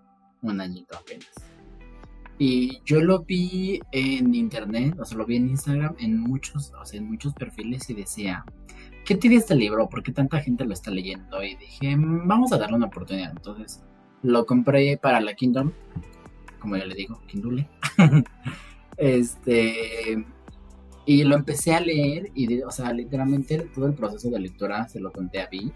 un 0.41 0.61
añito 0.61 0.97
apenas. 0.97 1.29
Y 2.37 2.81
yo 2.85 3.01
lo 3.01 3.23
vi 3.23 3.81
en 3.91 4.33
internet, 4.33 4.97
o 4.99 5.05
sea, 5.05 5.17
lo 5.17 5.25
vi 5.25 5.35
en 5.35 5.49
Instagram, 5.49 5.95
en 5.99 6.17
muchos, 6.17 6.71
o 6.79 6.85
sea, 6.85 6.99
en 6.99 7.09
muchos 7.09 7.33
perfiles 7.33 7.89
y 7.89 7.93
decía, 7.93 8.45
¿qué 9.05 9.15
tiene 9.15 9.37
este 9.37 9.55
libro? 9.55 9.89
¿Por 9.89 10.03
qué 10.03 10.11
tanta 10.11 10.39
gente 10.39 10.63
lo 10.65 10.73
está 10.73 10.91
leyendo? 10.91 11.43
Y 11.43 11.55
dije, 11.55 11.95
vamos 11.97 12.53
a 12.53 12.57
darle 12.57 12.77
una 12.77 12.87
oportunidad. 12.87 13.31
Entonces, 13.31 13.83
lo 14.23 14.45
compré 14.45 14.97
para 14.97 15.19
la 15.19 15.33
Kindle, 15.33 15.71
como 16.59 16.77
ya 16.77 16.85
le 16.85 16.95
digo, 16.95 17.21
Kindle. 17.27 17.67
este, 18.97 20.25
y 21.05 21.23
lo 21.23 21.35
empecé 21.35 21.73
a 21.73 21.81
leer 21.81 22.29
y, 22.35 22.61
o 22.61 22.71
sea, 22.71 22.93
literalmente 22.93 23.59
todo 23.73 23.87
el 23.87 23.93
proceso 23.93 24.29
de 24.29 24.39
lectura 24.39 24.87
se 24.87 24.99
lo 24.99 25.11
conté 25.11 25.41
a 25.41 25.47
Vi 25.47 25.73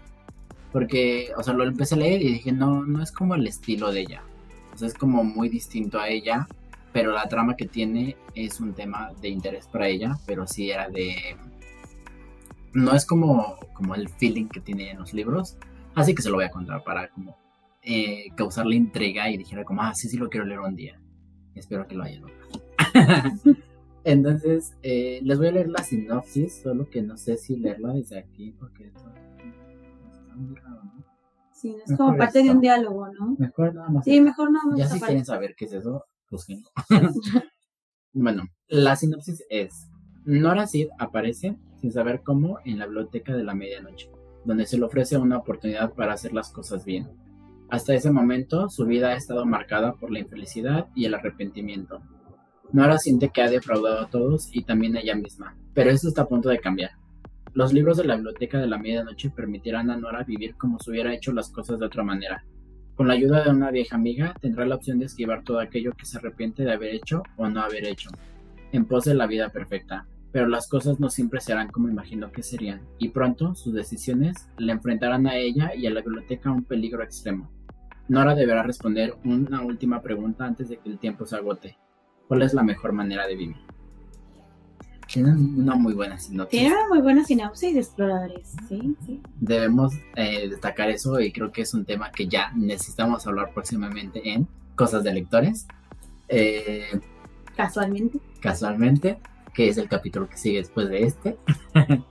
porque, 0.74 1.28
o 1.36 1.42
sea, 1.44 1.54
lo 1.54 1.62
empecé 1.62 1.94
a 1.94 1.98
leer 1.98 2.20
y 2.20 2.32
dije, 2.32 2.50
no, 2.50 2.84
no 2.84 3.00
es 3.00 3.12
como 3.12 3.36
el 3.36 3.46
estilo 3.46 3.92
de 3.92 4.00
ella. 4.00 4.24
O 4.74 4.76
sea, 4.76 4.88
es 4.88 4.94
como 4.94 5.22
muy 5.22 5.48
distinto 5.48 6.00
a 6.00 6.08
ella, 6.08 6.48
pero 6.92 7.12
la 7.12 7.28
trama 7.28 7.54
que 7.54 7.66
tiene 7.66 8.16
es 8.34 8.58
un 8.58 8.74
tema 8.74 9.12
de 9.22 9.28
interés 9.28 9.68
para 9.68 9.86
ella, 9.86 10.18
pero 10.26 10.48
sí 10.48 10.72
era 10.72 10.88
de... 10.88 11.36
No 12.72 12.92
es 12.92 13.06
como, 13.06 13.56
como 13.72 13.94
el 13.94 14.08
feeling 14.08 14.46
que 14.46 14.58
tiene 14.58 14.90
en 14.90 14.98
los 14.98 15.14
libros, 15.14 15.56
así 15.94 16.12
que 16.12 16.22
se 16.22 16.28
lo 16.28 16.38
voy 16.38 16.46
a 16.46 16.50
contar 16.50 16.82
para 16.82 17.06
como 17.06 17.36
eh, 17.80 18.32
causarle 18.34 18.74
intriga 18.74 19.30
y 19.30 19.36
dijera 19.36 19.62
como, 19.62 19.80
ah, 19.80 19.94
sí, 19.94 20.08
sí 20.08 20.16
lo 20.16 20.28
quiero 20.28 20.44
leer 20.44 20.58
un 20.58 20.74
día. 20.74 21.00
Espero 21.54 21.86
que 21.86 21.94
lo 21.94 22.02
haya 22.02 22.18
logrado. 22.18 22.50
Entonces, 24.02 24.74
eh, 24.82 25.20
les 25.22 25.38
voy 25.38 25.46
a 25.46 25.52
leer 25.52 25.68
la 25.68 25.84
sinopsis, 25.84 26.62
solo 26.64 26.90
que 26.90 27.00
no 27.00 27.16
sé 27.16 27.36
si 27.36 27.54
leerla 27.54 27.92
desde 27.92 28.18
aquí 28.18 28.52
porque 28.58 28.90
Sí, 31.52 31.76
es 31.86 31.96
como 31.96 32.16
parte 32.16 32.42
de 32.42 32.50
un 32.50 32.60
diálogo, 32.60 33.08
¿no? 33.08 33.36
Mejor 33.38 33.74
nada 33.74 33.88
más. 33.88 34.04
Sí, 34.04 34.20
mejor 34.20 34.50
nada 34.50 34.66
más. 34.66 34.78
Ya 34.78 34.88
si 34.88 35.00
quieren 35.00 35.24
saber 35.24 35.54
qué 35.56 35.66
es 35.66 35.72
eso, 35.72 36.04
busquen. 36.30 36.62
bueno, 38.12 38.44
la 38.68 38.96
sinopsis 38.96 39.44
es: 39.48 39.88
Nora 40.24 40.66
Sid 40.66 40.88
aparece, 40.98 41.56
sin 41.80 41.92
saber 41.92 42.22
cómo, 42.22 42.58
en 42.64 42.78
la 42.78 42.86
biblioteca 42.86 43.36
de 43.36 43.44
la 43.44 43.54
medianoche, 43.54 44.10
donde 44.44 44.66
se 44.66 44.78
le 44.78 44.84
ofrece 44.84 45.16
una 45.16 45.38
oportunidad 45.38 45.94
para 45.94 46.14
hacer 46.14 46.32
las 46.32 46.50
cosas 46.50 46.84
bien. 46.84 47.08
Hasta 47.70 47.94
ese 47.94 48.10
momento, 48.10 48.68
su 48.68 48.84
vida 48.84 49.08
ha 49.08 49.16
estado 49.16 49.46
marcada 49.46 49.94
por 49.94 50.10
la 50.10 50.18
infelicidad 50.18 50.88
y 50.94 51.06
el 51.06 51.14
arrepentimiento. 51.14 52.02
Nora 52.72 52.98
siente 52.98 53.30
que 53.30 53.42
ha 53.42 53.48
defraudado 53.48 54.00
a 54.00 54.10
todos 54.10 54.48
y 54.52 54.64
también 54.64 54.96
a 54.96 55.00
ella 55.00 55.14
misma, 55.14 55.56
pero 55.72 55.90
esto 55.90 56.08
está 56.08 56.22
a 56.22 56.28
punto 56.28 56.48
de 56.48 56.58
cambiar. 56.58 56.90
Los 57.54 57.72
libros 57.72 57.98
de 57.98 58.04
la 58.04 58.16
biblioteca 58.16 58.58
de 58.58 58.66
la 58.66 58.78
medianoche 58.78 59.30
permitirán 59.30 59.88
a 59.88 59.96
Nora 59.96 60.24
vivir 60.24 60.56
como 60.56 60.80
si 60.80 60.90
hubiera 60.90 61.14
hecho 61.14 61.32
las 61.32 61.52
cosas 61.52 61.78
de 61.78 61.86
otra 61.86 62.02
manera. 62.02 62.44
Con 62.96 63.06
la 63.06 63.14
ayuda 63.14 63.44
de 63.44 63.50
una 63.50 63.70
vieja 63.70 63.94
amiga, 63.94 64.34
tendrá 64.40 64.66
la 64.66 64.74
opción 64.74 64.98
de 64.98 65.04
esquivar 65.04 65.44
todo 65.44 65.60
aquello 65.60 65.92
que 65.92 66.04
se 66.04 66.18
arrepiente 66.18 66.64
de 66.64 66.72
haber 66.72 66.92
hecho 66.92 67.22
o 67.36 67.48
no 67.48 67.60
haber 67.60 67.86
hecho, 67.86 68.10
en 68.72 68.86
pos 68.86 69.04
de 69.04 69.14
la 69.14 69.28
vida 69.28 69.50
perfecta. 69.50 70.04
Pero 70.32 70.48
las 70.48 70.68
cosas 70.68 70.98
no 70.98 71.08
siempre 71.10 71.40
serán 71.40 71.68
como 71.68 71.88
imaginó 71.88 72.32
que 72.32 72.42
serían, 72.42 72.80
y 72.98 73.10
pronto 73.10 73.54
sus 73.54 73.72
decisiones 73.72 74.48
le 74.58 74.72
enfrentarán 74.72 75.28
a 75.28 75.36
ella 75.36 75.76
y 75.76 75.86
a 75.86 75.90
la 75.90 76.00
biblioteca 76.00 76.48
a 76.48 76.54
un 76.54 76.64
peligro 76.64 77.04
extremo. 77.04 77.52
Nora 78.08 78.34
deberá 78.34 78.64
responder 78.64 79.14
una 79.24 79.62
última 79.62 80.02
pregunta 80.02 80.44
antes 80.44 80.68
de 80.68 80.78
que 80.78 80.88
el 80.88 80.98
tiempo 80.98 81.24
se 81.24 81.36
agote. 81.36 81.78
¿Cuál 82.26 82.42
es 82.42 82.52
la 82.52 82.64
mejor 82.64 82.92
manera 82.92 83.28
de 83.28 83.36
vivir? 83.36 83.56
Tienen 85.14 85.60
una 85.60 85.76
muy 85.76 85.94
buena 85.94 86.18
sinopsis. 86.18 86.58
Tienen 86.58 86.76
una 86.76 86.88
muy 86.88 87.00
buena 87.00 87.24
sinopsis 87.24 87.72
de 87.72 87.78
exploradores, 87.78 88.48
sí, 88.68 88.96
sí. 89.06 89.20
Debemos 89.38 89.94
eh, 90.16 90.48
destacar 90.48 90.90
eso 90.90 91.20
y 91.20 91.30
creo 91.30 91.52
que 91.52 91.62
es 91.62 91.72
un 91.72 91.84
tema 91.84 92.10
que 92.10 92.26
ya 92.26 92.50
necesitamos 92.56 93.24
hablar 93.24 93.52
próximamente 93.54 94.28
en 94.28 94.48
Cosas 94.74 95.04
de 95.04 95.14
Lectores. 95.14 95.68
Eh, 96.28 97.00
casualmente. 97.54 98.18
Casualmente, 98.40 99.18
que 99.54 99.68
es 99.68 99.78
el 99.78 99.88
capítulo 99.88 100.28
que 100.28 100.36
sigue 100.36 100.58
después 100.58 100.88
de 100.88 101.04
este. 101.04 101.38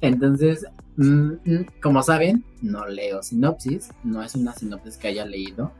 Entonces, 0.00 0.66
mm, 0.98 1.32
mm, 1.44 1.66
como 1.82 2.04
saben, 2.04 2.44
no 2.62 2.86
leo 2.86 3.24
sinopsis, 3.24 3.90
no 4.04 4.22
es 4.22 4.36
una 4.36 4.52
sinopsis 4.52 4.98
que 4.98 5.08
haya 5.08 5.26
leído, 5.26 5.72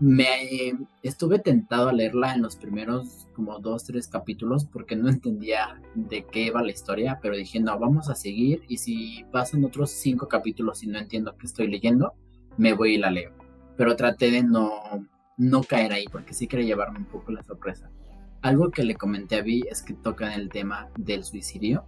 me 0.00 0.78
estuve 1.02 1.40
tentado 1.40 1.88
a 1.88 1.92
leerla 1.92 2.34
en 2.34 2.42
los 2.42 2.56
primeros 2.56 3.26
como 3.34 3.58
dos, 3.58 3.84
tres 3.84 4.08
capítulos 4.08 4.64
porque 4.64 4.96
no 4.96 5.08
entendía 5.08 5.80
de 5.94 6.24
qué 6.24 6.46
iba 6.46 6.62
la 6.62 6.70
historia, 6.70 7.18
pero 7.20 7.36
dije, 7.36 7.60
vamos 7.60 8.08
a 8.08 8.14
seguir 8.14 8.62
y 8.68 8.78
si 8.78 9.24
pasan 9.32 9.64
otros 9.64 9.90
cinco 9.90 10.28
capítulos 10.28 10.82
y 10.82 10.86
no 10.86 10.98
entiendo 10.98 11.36
qué 11.36 11.46
estoy 11.46 11.68
leyendo, 11.68 12.14
me 12.56 12.72
voy 12.72 12.94
y 12.94 12.98
la 12.98 13.10
leo. 13.10 13.32
Pero 13.76 13.96
traté 13.96 14.30
de 14.30 14.42
no, 14.42 14.72
no 15.36 15.62
caer 15.62 15.92
ahí 15.92 16.04
porque 16.10 16.34
sí 16.34 16.46
quería 16.46 16.66
llevarme 16.66 16.98
un 16.98 17.04
poco 17.06 17.32
la 17.32 17.42
sorpresa. 17.42 17.90
Algo 18.42 18.70
que 18.70 18.84
le 18.84 18.94
comenté 18.94 19.36
a 19.36 19.42
Vi 19.42 19.64
es 19.70 19.82
que 19.82 19.94
tocan 19.94 20.32
el 20.32 20.48
tema 20.48 20.88
del 20.96 21.24
suicidio. 21.24 21.84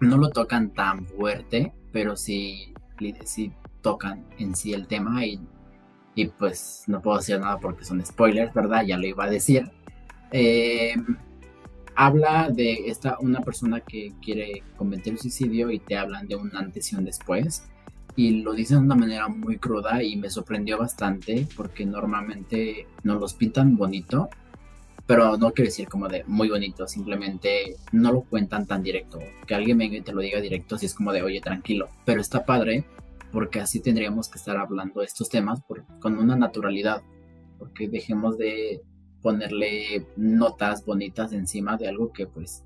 No 0.00 0.16
lo 0.16 0.30
tocan 0.30 0.72
tan 0.72 1.06
fuerte, 1.06 1.72
pero 1.92 2.16
sí, 2.16 2.74
sí 3.24 3.52
tocan 3.82 4.26
en 4.38 4.54
sí 4.54 4.72
el 4.72 4.86
tema 4.86 5.24
y 5.24 5.40
y 6.14 6.26
pues 6.26 6.84
no 6.86 7.00
puedo 7.00 7.18
decir 7.18 7.40
nada 7.40 7.58
porque 7.58 7.84
son 7.84 8.04
spoilers, 8.04 8.52
¿verdad? 8.52 8.84
Ya 8.86 8.98
lo 8.98 9.06
iba 9.06 9.24
a 9.24 9.30
decir. 9.30 9.70
Eh, 10.30 10.94
habla 11.94 12.50
de 12.50 12.86
esta, 12.86 13.16
una 13.20 13.40
persona 13.40 13.80
que 13.80 14.12
quiere 14.22 14.62
cometer 14.76 15.18
suicidio 15.18 15.70
y 15.70 15.78
te 15.78 15.96
hablan 15.96 16.26
de 16.28 16.36
un 16.36 16.54
antes 16.56 16.92
y 16.92 16.96
un 16.96 17.04
después. 17.04 17.64
Y 18.14 18.42
lo 18.42 18.52
dicen 18.52 18.78
de 18.78 18.84
una 18.84 18.94
manera 18.94 19.28
muy 19.28 19.56
cruda 19.56 20.02
y 20.02 20.16
me 20.16 20.28
sorprendió 20.28 20.78
bastante 20.78 21.46
porque 21.56 21.86
normalmente 21.86 22.86
nos 23.04 23.18
los 23.18 23.32
pintan 23.32 23.76
bonito, 23.76 24.28
pero 25.06 25.38
no 25.38 25.52
quiero 25.52 25.68
decir 25.68 25.88
como 25.88 26.08
de 26.08 26.22
muy 26.26 26.50
bonito, 26.50 26.86
simplemente 26.86 27.76
no 27.92 28.12
lo 28.12 28.20
cuentan 28.20 28.66
tan 28.66 28.82
directo. 28.82 29.18
Que 29.46 29.54
alguien 29.54 29.78
venga 29.78 29.96
y 29.96 30.02
te 30.02 30.12
lo 30.12 30.20
diga 30.20 30.40
directo, 30.42 30.76
si 30.76 30.86
es 30.86 30.94
como 30.94 31.10
de 31.10 31.22
oye, 31.22 31.40
tranquilo. 31.40 31.88
Pero 32.04 32.20
está 32.20 32.44
padre 32.44 32.84
porque 33.32 33.60
así 33.60 33.80
tendríamos 33.80 34.28
que 34.28 34.38
estar 34.38 34.56
hablando 34.56 35.02
estos 35.02 35.28
temas 35.30 35.60
con 36.00 36.18
una 36.18 36.36
naturalidad, 36.36 37.02
porque 37.58 37.88
dejemos 37.88 38.36
de 38.36 38.82
ponerle 39.22 40.06
notas 40.16 40.84
bonitas 40.84 41.32
encima 41.32 41.76
de 41.76 41.88
algo 41.88 42.12
que 42.12 42.26
pues 42.26 42.64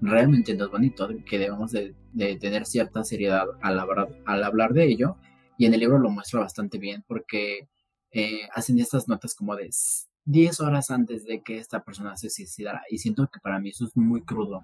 realmente 0.00 0.54
no 0.54 0.64
es 0.64 0.70
bonito, 0.70 1.08
que 1.24 1.38
debemos 1.38 1.72
de, 1.72 1.94
tener 2.40 2.66
cierta 2.66 3.04
seriedad 3.04 3.46
al 3.62 3.78
hablar, 3.78 4.08
al 4.26 4.42
hablar 4.42 4.72
de 4.72 4.86
ello, 4.86 5.16
y 5.56 5.66
en 5.66 5.74
el 5.74 5.80
libro 5.80 5.98
lo 5.98 6.10
muestra 6.10 6.40
bastante 6.40 6.78
bien 6.78 7.04
porque 7.06 7.68
eh, 8.10 8.42
hacen 8.54 8.78
estas 8.78 9.08
notas 9.08 9.34
como 9.34 9.54
de 9.54 9.70
10 10.24 10.60
horas 10.60 10.90
antes 10.90 11.24
de 11.24 11.42
que 11.42 11.58
esta 11.58 11.84
persona 11.84 12.16
se 12.16 12.30
suicidara, 12.30 12.82
y 12.90 12.98
siento 12.98 13.28
que 13.32 13.40
para 13.40 13.60
mí 13.60 13.70
eso 13.70 13.84
es 13.84 13.96
muy 13.96 14.22
crudo, 14.22 14.62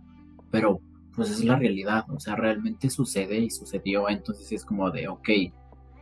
pero 0.51 0.81
pues 1.17 1.31
es 1.31 1.45
la 1.45 1.57
realidad, 1.57 2.05
o 2.11 2.19
sea, 2.19 2.35
realmente 2.35 2.91
sucede 2.91 3.39
y 3.39 3.51
sucedió, 3.51 4.09
entonces 4.09 4.51
es 4.53 4.65
como 4.65 4.91
de, 4.91 5.09
ok, 5.09 5.29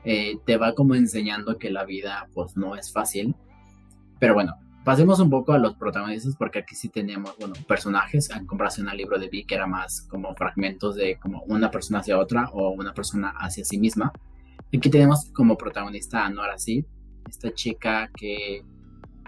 eh, 0.04 0.38
te 0.44 0.56
va 0.56 0.74
como 0.74 0.94
enseñando 0.94 1.58
que 1.58 1.70
la 1.70 1.84
vida 1.84 2.28
pues 2.34 2.56
no 2.56 2.76
es 2.76 2.92
fácil, 2.92 3.34
pero 4.18 4.34
bueno, 4.34 4.54
pasemos 4.84 5.20
un 5.20 5.30
poco 5.30 5.52
a 5.52 5.58
los 5.58 5.74
protagonistas 5.76 6.34
porque 6.36 6.60
aquí 6.60 6.74
sí 6.74 6.88
tenemos, 6.88 7.36
bueno, 7.38 7.54
personajes 7.68 8.30
en 8.30 8.46
comparación 8.46 8.88
al 8.88 8.96
libro 8.96 9.18
de 9.18 9.28
Vi 9.28 9.44
que 9.44 9.54
era 9.54 9.66
más 9.66 10.02
como 10.02 10.34
fragmentos 10.34 10.96
de 10.96 11.18
como 11.18 11.42
una 11.42 11.70
persona 11.70 12.00
hacia 12.00 12.18
otra 12.18 12.48
o 12.52 12.70
una 12.70 12.94
persona 12.94 13.34
hacia 13.38 13.64
sí 13.64 13.78
misma. 13.78 14.12
Aquí 14.74 14.88
tenemos 14.90 15.26
como 15.34 15.56
protagonista 15.56 16.24
a 16.24 16.30
Nora 16.30 16.58
Sid, 16.58 16.84
esta 17.28 17.52
chica 17.52 18.10
que 18.16 18.64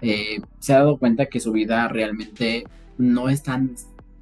eh, 0.01 0.41
se 0.59 0.73
ha 0.73 0.79
dado 0.79 0.97
cuenta 0.97 1.27
que 1.27 1.39
su 1.39 1.51
vida 1.51 1.87
realmente 1.87 2.65
no 2.97 3.29
es 3.29 3.43
tan 3.43 3.75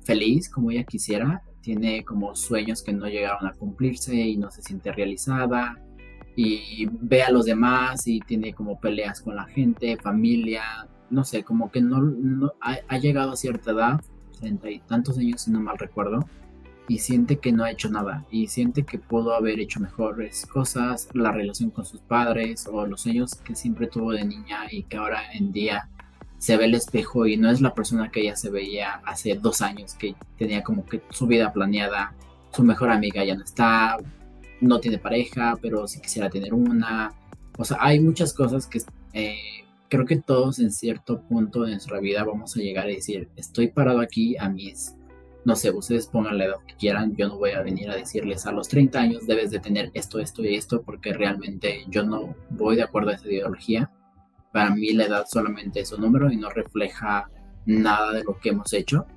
feliz 0.04 0.49
como 0.49 0.69
ella 0.69 0.84
quisiera 0.84 1.41
tiene 1.63 2.04
como 2.04 2.36
sueños 2.36 2.84
que 2.84 2.93
no 2.93 3.08
llegaron 3.08 3.47
a 3.47 3.54
cumplirse 3.54 4.15
y 4.15 4.38
no 4.38 4.52
se 4.52 4.62
siente 4.62 4.91
realizada 4.91 5.80
y 6.36 6.88
ve 6.91 7.23
a 7.23 7.32
los 7.32 7.45
demás 7.45 8.06
y 8.06 8.19
tiene 8.19 8.54
como 8.54 8.80
peleas 8.80 9.21
con 9.21 9.36
la 9.36 9.45
gente, 9.45 9.97
familia, 9.97 10.63
no 11.10 11.23
sé, 11.23 11.43
como 11.43 11.71
que 11.71 11.82
no, 11.82 12.54
ha, 12.60 12.97
llegado 12.97 13.32
a 13.32 13.36
cierta 13.38 13.71
edad, 13.71 14.02
treinta 14.39 14.69
y 14.69 14.80
tantos 14.80 15.17
años 15.17 15.41
si 15.41 15.52
no 15.52 15.62
mal 15.62 15.78
recuerdo, 15.78 16.28
y 16.89 16.97
siente 16.97 17.39
que 17.39 17.54
no 17.54 17.63
ha 17.63 17.71
hecho 17.71 17.89
nada 17.89 18.26
y 18.30 18.47
siente 18.47 18.84
que 18.84 18.99
pudo 18.99 19.34
haber 19.34 19.60
hecho 19.62 19.80
mejores 19.80 20.45
cosas, 20.45 21.08
la 21.13 21.32
relación 21.32 21.69
con 21.69 21.86
sus 21.86 22.02
padres 22.02 22.67
o 22.69 22.86
los 22.86 23.02
sueños 23.02 23.36
que 23.36 23.56
siempre 23.56 23.88
tuvo 23.88 24.12
de 24.12 24.26
niña 24.26 24.65
y 24.69 24.84
que 24.84 24.97
ahora 24.97 25.32
en 25.32 25.54
día 25.54 25.88
se 26.43 26.58
ve 26.58 26.65
el 26.65 26.75
espejo 26.75 27.25
y 27.25 27.38
no 27.38 27.49
es 27.49 27.62
la 27.62 27.73
persona 27.73 28.12
que 28.12 28.19
ella 28.19 28.36
se 28.36 28.49
veía 28.49 28.95
hace 29.06 29.36
dos 29.36 29.62
años, 29.62 29.93
que 29.93 30.13
tenía 30.38 30.62
como 30.62 30.86
que 30.86 31.01
su 31.10 31.25
vida 31.25 31.53
planeada, 31.53 32.13
su 32.51 32.63
mejor 32.63 32.89
amiga 32.89 33.23
ya 33.23 33.34
no 33.34 33.45
está, 33.45 33.95
no 34.60 34.82
tiene 34.82 34.97
pareja, 34.97 35.58
pero 35.62 35.88
sí 35.88 36.01
quisiera 36.01 36.29
tener 36.29 36.53
una. 36.53 37.13
O 37.58 37.63
sea, 37.63 37.77
hay 37.79 38.01
muchas 38.01 38.34
cosas 38.34 38.67
que 38.67 38.79
eh, 39.13 39.38
creo 39.88 40.06
que 40.06 40.17
todos 40.17 40.60
en 40.60 40.73
cierto 40.73 41.21
punto 41.21 41.62
de 41.62 41.71
nuestra 41.71 42.01
vida 42.01 42.25
vamos 42.25 42.58
a 42.58 42.60
llegar 42.60 42.88
a 42.88 42.89
decir, 42.89 43.29
estoy 43.38 43.69
parado 43.69 44.01
aquí 44.01 44.36
a 44.36 44.49
mis, 44.49 44.97
no 45.45 45.56
sé, 45.56 45.71
ustedes 45.71 46.08
pongan 46.08 46.38
la 46.38 46.43
edad 46.43 46.58
que 46.67 46.75
quieran, 46.75 47.15
yo 47.15 47.29
no 47.29 47.38
voy 47.38 47.51
a 47.51 47.62
venir 47.62 47.89
a 47.89 47.95
decirles 47.95 48.45
a 48.45 48.51
los 48.51 48.67
30 48.67 48.99
años 48.99 49.27
debes 49.27 49.49
de 49.49 49.60
tener 49.60 49.91
esto, 49.93 50.19
esto 50.19 50.43
y 50.43 50.56
esto, 50.56 50.82
porque 50.82 51.13
realmente 51.13 51.86
yo 51.88 52.03
no 52.03 52.36
voy 52.49 52.75
de 52.75 52.84
acuerdo 52.84 53.12
a 53.12 53.13
esa 53.13 53.29
ideología 53.29 53.89
para 54.53 54.69
mí 54.69 54.93
la 54.93 55.05
edad 55.05 55.25
solamente 55.27 55.81
es 55.81 55.91
un 55.91 56.01
número 56.01 56.31
y 56.31 56.37
no 56.37 56.49
refleja 56.49 57.27
nada 57.65 58.13
de 58.13 58.23
lo 58.23 58.39
que 58.39 58.49
hemos 58.49 58.71
hecho. 58.71 59.07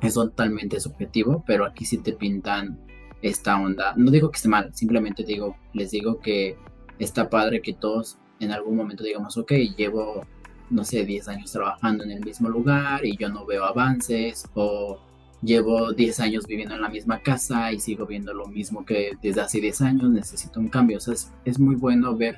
Es 0.00 0.14
totalmente 0.14 0.78
subjetivo, 0.78 1.42
pero 1.44 1.66
aquí 1.66 1.84
sí 1.84 1.98
te 1.98 2.12
pintan 2.12 2.78
esta 3.20 3.60
onda. 3.60 3.94
No 3.96 4.12
digo 4.12 4.30
que 4.30 4.36
esté 4.36 4.48
mal, 4.48 4.72
simplemente 4.72 5.24
digo, 5.24 5.56
les 5.72 5.90
digo 5.90 6.20
que 6.20 6.56
está 7.00 7.28
padre 7.28 7.60
que 7.60 7.72
todos 7.72 8.16
en 8.38 8.52
algún 8.52 8.76
momento 8.76 9.02
digamos, 9.02 9.36
ok, 9.36 9.52
llevo, 9.76 10.24
no 10.70 10.84
sé, 10.84 11.04
10 11.04 11.28
años 11.28 11.50
trabajando 11.50 12.04
en 12.04 12.12
el 12.12 12.24
mismo 12.24 12.48
lugar 12.48 13.04
y 13.04 13.16
yo 13.16 13.28
no 13.30 13.44
veo 13.46 13.64
avances, 13.64 14.48
o 14.54 15.00
llevo 15.42 15.92
10 15.92 16.20
años 16.20 16.46
viviendo 16.46 16.76
en 16.76 16.82
la 16.82 16.88
misma 16.88 17.20
casa 17.20 17.72
y 17.72 17.80
sigo 17.80 18.06
viendo 18.06 18.32
lo 18.34 18.46
mismo 18.46 18.84
que 18.84 19.12
desde 19.20 19.40
hace 19.40 19.60
10 19.60 19.80
años, 19.80 20.10
necesito 20.10 20.60
un 20.60 20.68
cambio. 20.68 20.98
O 20.98 21.00
sea, 21.00 21.14
es, 21.14 21.32
es 21.44 21.58
muy 21.58 21.74
bueno 21.74 22.16
ver 22.16 22.36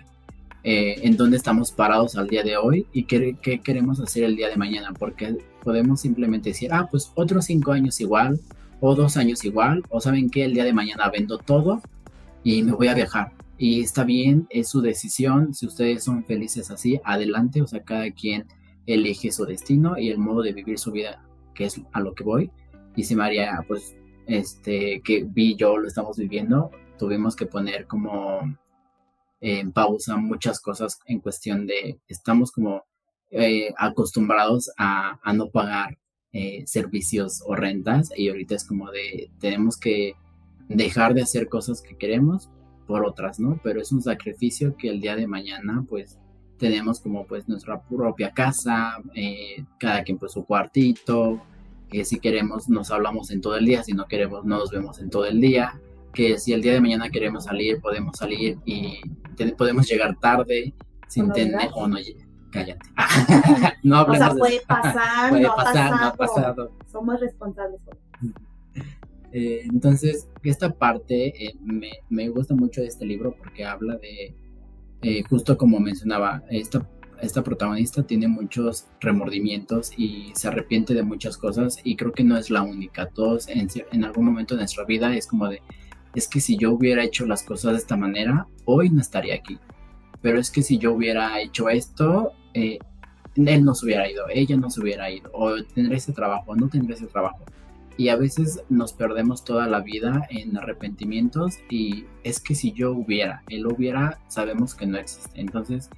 eh, 0.69 1.07
en 1.07 1.17
dónde 1.17 1.37
estamos 1.37 1.71
parados 1.71 2.17
al 2.17 2.27
día 2.27 2.43
de 2.43 2.57
hoy 2.57 2.89
y 2.93 3.05
qué, 3.05 3.37
queremos 3.63 4.01
hacer 4.01 4.25
el 4.25 4.35
día 4.35 4.49
de 4.49 4.57
mañana, 4.57 4.93
porque 4.99 5.39
podemos 5.63 6.01
simplemente 6.01 6.49
decir, 6.49 6.71
ah, 6.73 6.89
pues 6.91 7.13
otros 7.15 7.45
cinco 7.45 7.71
años 7.71 8.01
igual, 8.01 8.41
o 8.81 8.97
dos 8.97 9.17
años 9.17 9.45
igual, 9.45 9.85
o 9.91 10.01
saben 10.01 10.29
que 10.29 10.43
el 10.43 10.55
día 10.55 10.65
de 10.65 10.73
mañana 10.73 11.09
vendo 11.09 11.39
todo 11.39 11.81
y 12.43 12.65
me 12.65 12.73
voy 12.73 12.89
a 12.89 12.95
viajar. 12.95 13.31
Y 13.57 13.81
está 13.81 14.03
bien, 14.03 14.49
es 14.51 14.69
su 14.69 14.81
decisión, 14.81 15.55
si 15.55 15.67
ustedes 15.67 16.03
son 16.03 16.25
felices 16.25 16.69
así, 16.73 17.01
adelante, 17.05 17.63
o 17.63 17.69
sea, 17.69 17.85
cada 17.85 18.11
quien 18.11 18.47
elige 18.87 19.31
su 19.31 19.47
destino 19.47 19.97
y 19.97 20.11
el 20.11 20.19
modo 20.19 20.43
de 20.43 20.53
vivir 20.53 20.81
su 20.81 20.91
vida, 20.91 21.25
que 21.55 21.67
es 21.67 21.81
a 21.93 22.01
lo 22.01 22.13
que 22.13 22.25
voy. 22.25 22.51
Y 22.97 23.05
si 23.05 23.15
María, 23.15 23.65
pues, 23.69 23.95
este, 24.27 25.01
que 25.05 25.23
vi 25.23 25.55
yo 25.55 25.79
lo 25.79 25.87
estamos 25.87 26.17
viviendo, 26.17 26.73
tuvimos 26.99 27.37
que 27.37 27.47
poner 27.47 27.87
como 27.87 28.41
en 29.41 29.73
pausa 29.73 30.17
muchas 30.17 30.61
cosas 30.61 30.99
en 31.07 31.21
cuestión 31.21 31.67
de 31.67 32.01
estamos 32.09 32.53
como 32.53 32.85
eh, 33.31 33.75
acostumbrados 33.77 34.71
a, 34.79 35.19
no 35.35 35.51
pagar 35.51 35.99
eh, 36.33 36.63
servicios 36.67 37.43
o 37.45 37.55
rentas 37.55 38.11
y 38.17 38.29
ahorita 38.29 38.55
es 38.55 38.65
como 38.65 38.91
de 38.91 39.31
tenemos 39.41 39.77
que 39.77 40.15
dejar 40.69 41.15
de 41.15 41.23
hacer 41.23 41.49
cosas 41.49 41.83
que 41.83 41.97
queremos 41.97 42.51
por 42.87 43.05
otras, 43.05 43.41
¿no? 43.41 43.61
Pero 43.63 43.81
es 43.81 43.93
un 43.93 44.03
sacrificio 44.03 44.77
que 44.77 44.89
el 44.89 45.01
día 45.01 45.17
de 45.17 45.27
mañana 45.27 45.85
pues 45.89 46.19
tenemos 46.59 47.01
como 47.01 47.27
pues 47.27 47.49
nuestra 47.49 47.83
propia 47.83 48.33
casa, 48.33 49.03
eh, 49.15 49.65
cada 49.79 50.03
quien 50.05 50.19
por 50.19 50.31
su 50.31 50.45
cuartito, 50.45 51.43
que 51.91 52.05
si 52.05 52.19
queremos 52.21 52.69
nos 52.69 52.91
hablamos 52.91 53.31
en 53.31 53.41
todo 53.41 53.57
el 53.57 53.67
día, 53.67 53.83
si 53.83 53.93
no 53.93 54.07
queremos 54.07 54.45
no 54.45 54.59
nos 54.59 54.71
vemos 54.71 54.99
en 55.01 55.11
todo 55.11 55.27
el 55.27 55.41
día, 55.41 55.81
que 56.17 56.39
si 56.39 56.55
el 56.55 56.63
día 56.63 56.73
de 56.73 56.81
mañana 56.81 57.11
queremos 57.11 57.45
salir, 57.45 57.79
podemos 57.81 58.17
salir 58.17 58.59
y 58.65 59.01
podemos 59.57 59.87
llegar 59.87 60.19
tarde 60.19 60.73
sin 61.07 61.31
tener 61.31 61.69
o 61.75 61.87
no 61.87 61.99
cállate. 62.51 62.89
no 63.83 64.03
o 64.03 64.15
sea, 64.15 64.31
puede 64.31 64.61
pasar, 64.67 65.31
puede 65.31 65.43
no 65.43 65.55
pasar, 65.55 65.91
no 65.91 66.07
ha 66.07 66.15
pasado. 66.15 66.73
Somos 66.91 67.21
responsables. 67.21 67.81
Eh, 69.33 69.61
entonces, 69.65 70.27
esta 70.43 70.73
parte 70.73 71.47
eh, 71.47 71.55
me, 71.61 71.91
me, 72.09 72.31
gusta 72.31 72.55
mucho 72.55 72.81
de 72.81 72.87
este 72.87 73.05
libro 73.05 73.35
porque 73.37 73.67
habla 73.67 73.97
de, 73.99 74.35
eh, 75.03 75.23
justo 75.29 75.59
como 75.59 75.79
mencionaba, 75.79 76.43
esta, 76.49 76.89
esta 77.21 77.43
protagonista 77.43 78.03
tiene 78.05 78.29
muchos 78.29 78.87
remordimientos 79.01 79.93
y 79.99 80.33
se 80.35 80.49
arrepiente 80.49 80.95
de 80.95 81.03
muchas 81.03 81.37
cosas 81.37 81.79
y 81.85 81.97
creo 81.97 82.13
que 82.13 82.25
no 82.25 82.39
es 82.39 82.49
la 82.49 82.63
única. 82.63 83.11
Todos 83.11 83.49
en, 83.49 83.69
en 83.93 84.05
algún 84.05 84.25
momento 84.25 84.55
de 84.55 84.61
nuestra 84.61 84.85
vida 84.85 85.15
es 85.15 85.27
como 85.27 85.49
de, 85.49 85.61
es 86.17 86.27
que 86.29 86.41
si 86.41 86.57
yo 86.57 86.73
hubiera 86.73 87.05
hecho 87.05 87.27
las 87.27 87.43
cosas 87.43 87.73
de 87.73 87.79
esta 87.79 87.97
manera, 87.97 88.49
hoy 88.65 88.89
no 88.89 89.03
estaría 89.03 89.35
aquí. 89.35 89.59
Pero 90.23 90.41
es 90.41 90.51
que 90.51 90.63
si 90.63 90.79
yo 90.79 90.95
hubiera 90.95 91.39
hecho 91.41 91.69
esto, 91.69 92.33
eh, 92.55 92.79
él 93.37 93.65
no 93.65 93.75
se 93.75 93.85
hubiera 93.85 94.11
ido, 94.11 94.25
ella 94.33 94.57
no 94.57 94.71
se 94.71 94.81
hubiera 94.81 95.11
ido, 95.11 95.31
o 95.35 95.63
tendré 95.63 95.97
ese 95.97 96.13
trabajo, 96.13 96.53
o 96.53 96.57
no 96.57 96.69
tendré 96.69 96.95
ese 96.95 97.07
trabajo. 97.07 97.45
Y 97.99 98.09
a 98.09 98.17
veces 98.17 98.63
nos 98.71 98.95
perdemos 98.95 99.45
toda 99.45 99.67
la 99.67 99.81
vida 99.81 100.27
en 100.31 100.57
arrepentimientos 100.57 101.59
y 101.69 102.07
es 102.25 102.41
que 102.41 102.55
si 102.55 102.73
yo 102.73 102.93
hubiera, 102.93 103.43
él 103.51 103.67
hubiera, 103.67 104.19
sabemos 104.29 104.75
que 104.75 104.87
no 104.87 104.97
existe. 104.97 105.39
Entonces, 105.39 105.91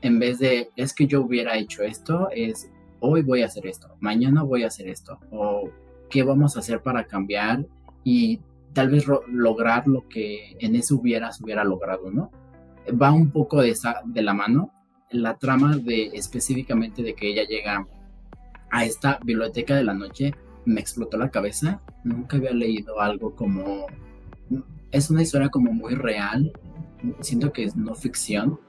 en 0.00 0.18
vez 0.18 0.38
de 0.38 0.70
es 0.76 0.94
que 0.94 1.06
yo 1.06 1.20
hubiera 1.20 1.58
hecho 1.58 1.82
esto, 1.82 2.30
es 2.34 2.70
hoy 3.00 3.20
voy 3.20 3.42
a 3.42 3.46
hacer 3.46 3.66
esto, 3.66 3.94
mañana 4.00 4.42
voy 4.42 4.64
a 4.64 4.68
hacer 4.68 4.88
esto, 4.88 5.18
o 5.30 5.68
qué 6.08 6.22
vamos 6.22 6.56
a 6.56 6.60
hacer 6.60 6.82
para 6.82 7.04
cambiar 7.04 7.66
y 8.02 8.40
tal 8.78 8.90
vez 8.90 9.06
lograr 9.26 9.88
lo 9.88 10.08
que 10.08 10.56
en 10.60 10.76
ese 10.76 10.94
hubiera 10.94 11.32
se 11.32 11.42
hubiera 11.42 11.64
logrado, 11.64 12.12
¿no? 12.12 12.30
Va 12.90 13.10
un 13.10 13.32
poco 13.32 13.60
de, 13.60 13.70
esa, 13.70 14.02
de 14.04 14.22
la 14.22 14.34
mano 14.34 14.72
la 15.10 15.36
trama 15.36 15.76
de 15.76 16.12
específicamente 16.14 17.02
de 17.02 17.16
que 17.16 17.26
ella 17.28 17.42
llega 17.42 17.88
a 18.70 18.84
esta 18.84 19.18
biblioteca 19.24 19.74
de 19.74 19.82
la 19.82 19.94
noche 19.94 20.32
me 20.64 20.80
explotó 20.80 21.16
la 21.16 21.32
cabeza. 21.32 21.80
Nunca 22.04 22.36
había 22.36 22.52
leído 22.52 23.00
algo 23.00 23.34
como... 23.34 23.86
Es 24.92 25.10
una 25.10 25.22
historia 25.22 25.48
como 25.48 25.72
muy 25.72 25.96
real. 25.96 26.52
Siento 27.18 27.52
que 27.52 27.64
es 27.64 27.74
no 27.74 27.96
ficción, 27.96 28.60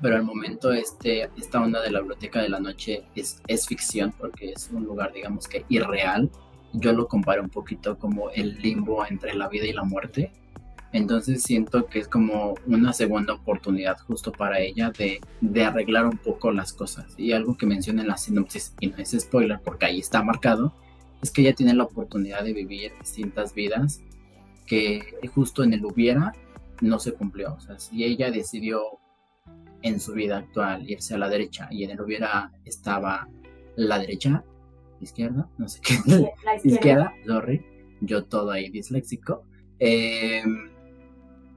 pero 0.00 0.16
al 0.16 0.24
momento 0.24 0.72
este, 0.72 1.28
esta 1.36 1.60
onda 1.60 1.82
de 1.82 1.90
la 1.90 1.98
biblioteca 1.98 2.40
de 2.40 2.48
la 2.48 2.58
noche 2.58 3.04
es, 3.14 3.42
es 3.46 3.66
ficción 3.66 4.14
porque 4.18 4.52
es 4.52 4.70
un 4.72 4.84
lugar 4.84 5.12
digamos 5.12 5.46
que 5.46 5.66
irreal. 5.68 6.30
Yo 6.72 6.92
lo 6.92 7.08
comparo 7.08 7.42
un 7.42 7.48
poquito 7.48 7.98
como 7.98 8.30
el 8.30 8.58
limbo 8.60 9.04
entre 9.06 9.34
la 9.34 9.48
vida 9.48 9.66
y 9.66 9.72
la 9.72 9.84
muerte 9.84 10.30
entonces 10.92 11.42
siento 11.42 11.86
que 11.86 11.98
es 11.98 12.08
como 12.08 12.54
una 12.66 12.92
segunda 12.92 13.34
oportunidad 13.34 13.98
justo 13.98 14.32
para 14.32 14.58
ella 14.60 14.90
de, 14.90 15.64
arreglar 15.64 16.06
un 16.06 16.16
poco 16.16 16.50
las 16.50 16.72
cosas. 16.72 17.14
Y 17.18 17.32
algo 17.32 17.56
que 17.56 17.66
menciona 17.66 18.02
en 18.02 18.08
la 18.08 18.16
sinopsis, 18.16 18.74
y 18.80 18.88
no 18.88 18.96
es 18.96 19.10
spoiler 19.18 19.60
porque 19.62 19.86
ahí 19.86 19.98
está 19.98 20.22
marcado, 20.22 20.72
es 21.20 21.30
que 21.30 21.42
ella 21.42 21.54
tiene 21.54 21.74
la 21.74 21.84
oportunidad 21.84 22.42
de 22.42 22.52
vivir 22.54 22.92
distintas 23.00 23.52
vidas 23.52 24.00
que 24.66 25.02
justo 25.34 25.62
en 25.62 25.74
el 25.74 25.84
hubiera 25.84 26.32
no 26.80 26.98
se 26.98 27.12
cumplió. 27.12 27.54
O 27.54 27.60
sea, 27.60 27.78
si 27.78 28.04
ella 28.04 28.30
decidió 28.30 28.82
en 29.82 30.00
su 30.00 30.12
vida 30.12 30.38
actual 30.38 30.88
irse 30.88 31.14
a 31.14 31.18
la 31.18 31.28
derecha 31.28 31.68
y 31.70 31.84
en 31.84 31.90
el 31.90 32.00
hubiera 32.00 32.52
estaba 32.64 33.28
la 33.76 33.98
derecha, 33.98 34.42
izquierda, 35.00 35.48
no 35.58 35.68
sé 35.68 35.80
qué, 35.82 35.94
la 36.44 36.56
izquierda, 36.56 36.62
izquierda 36.64 37.14
sorry, 37.26 37.64
yo 38.00 38.24
todo 38.24 38.50
ahí 38.50 38.70
disléxico. 38.70 39.44
Eh, 39.78 40.42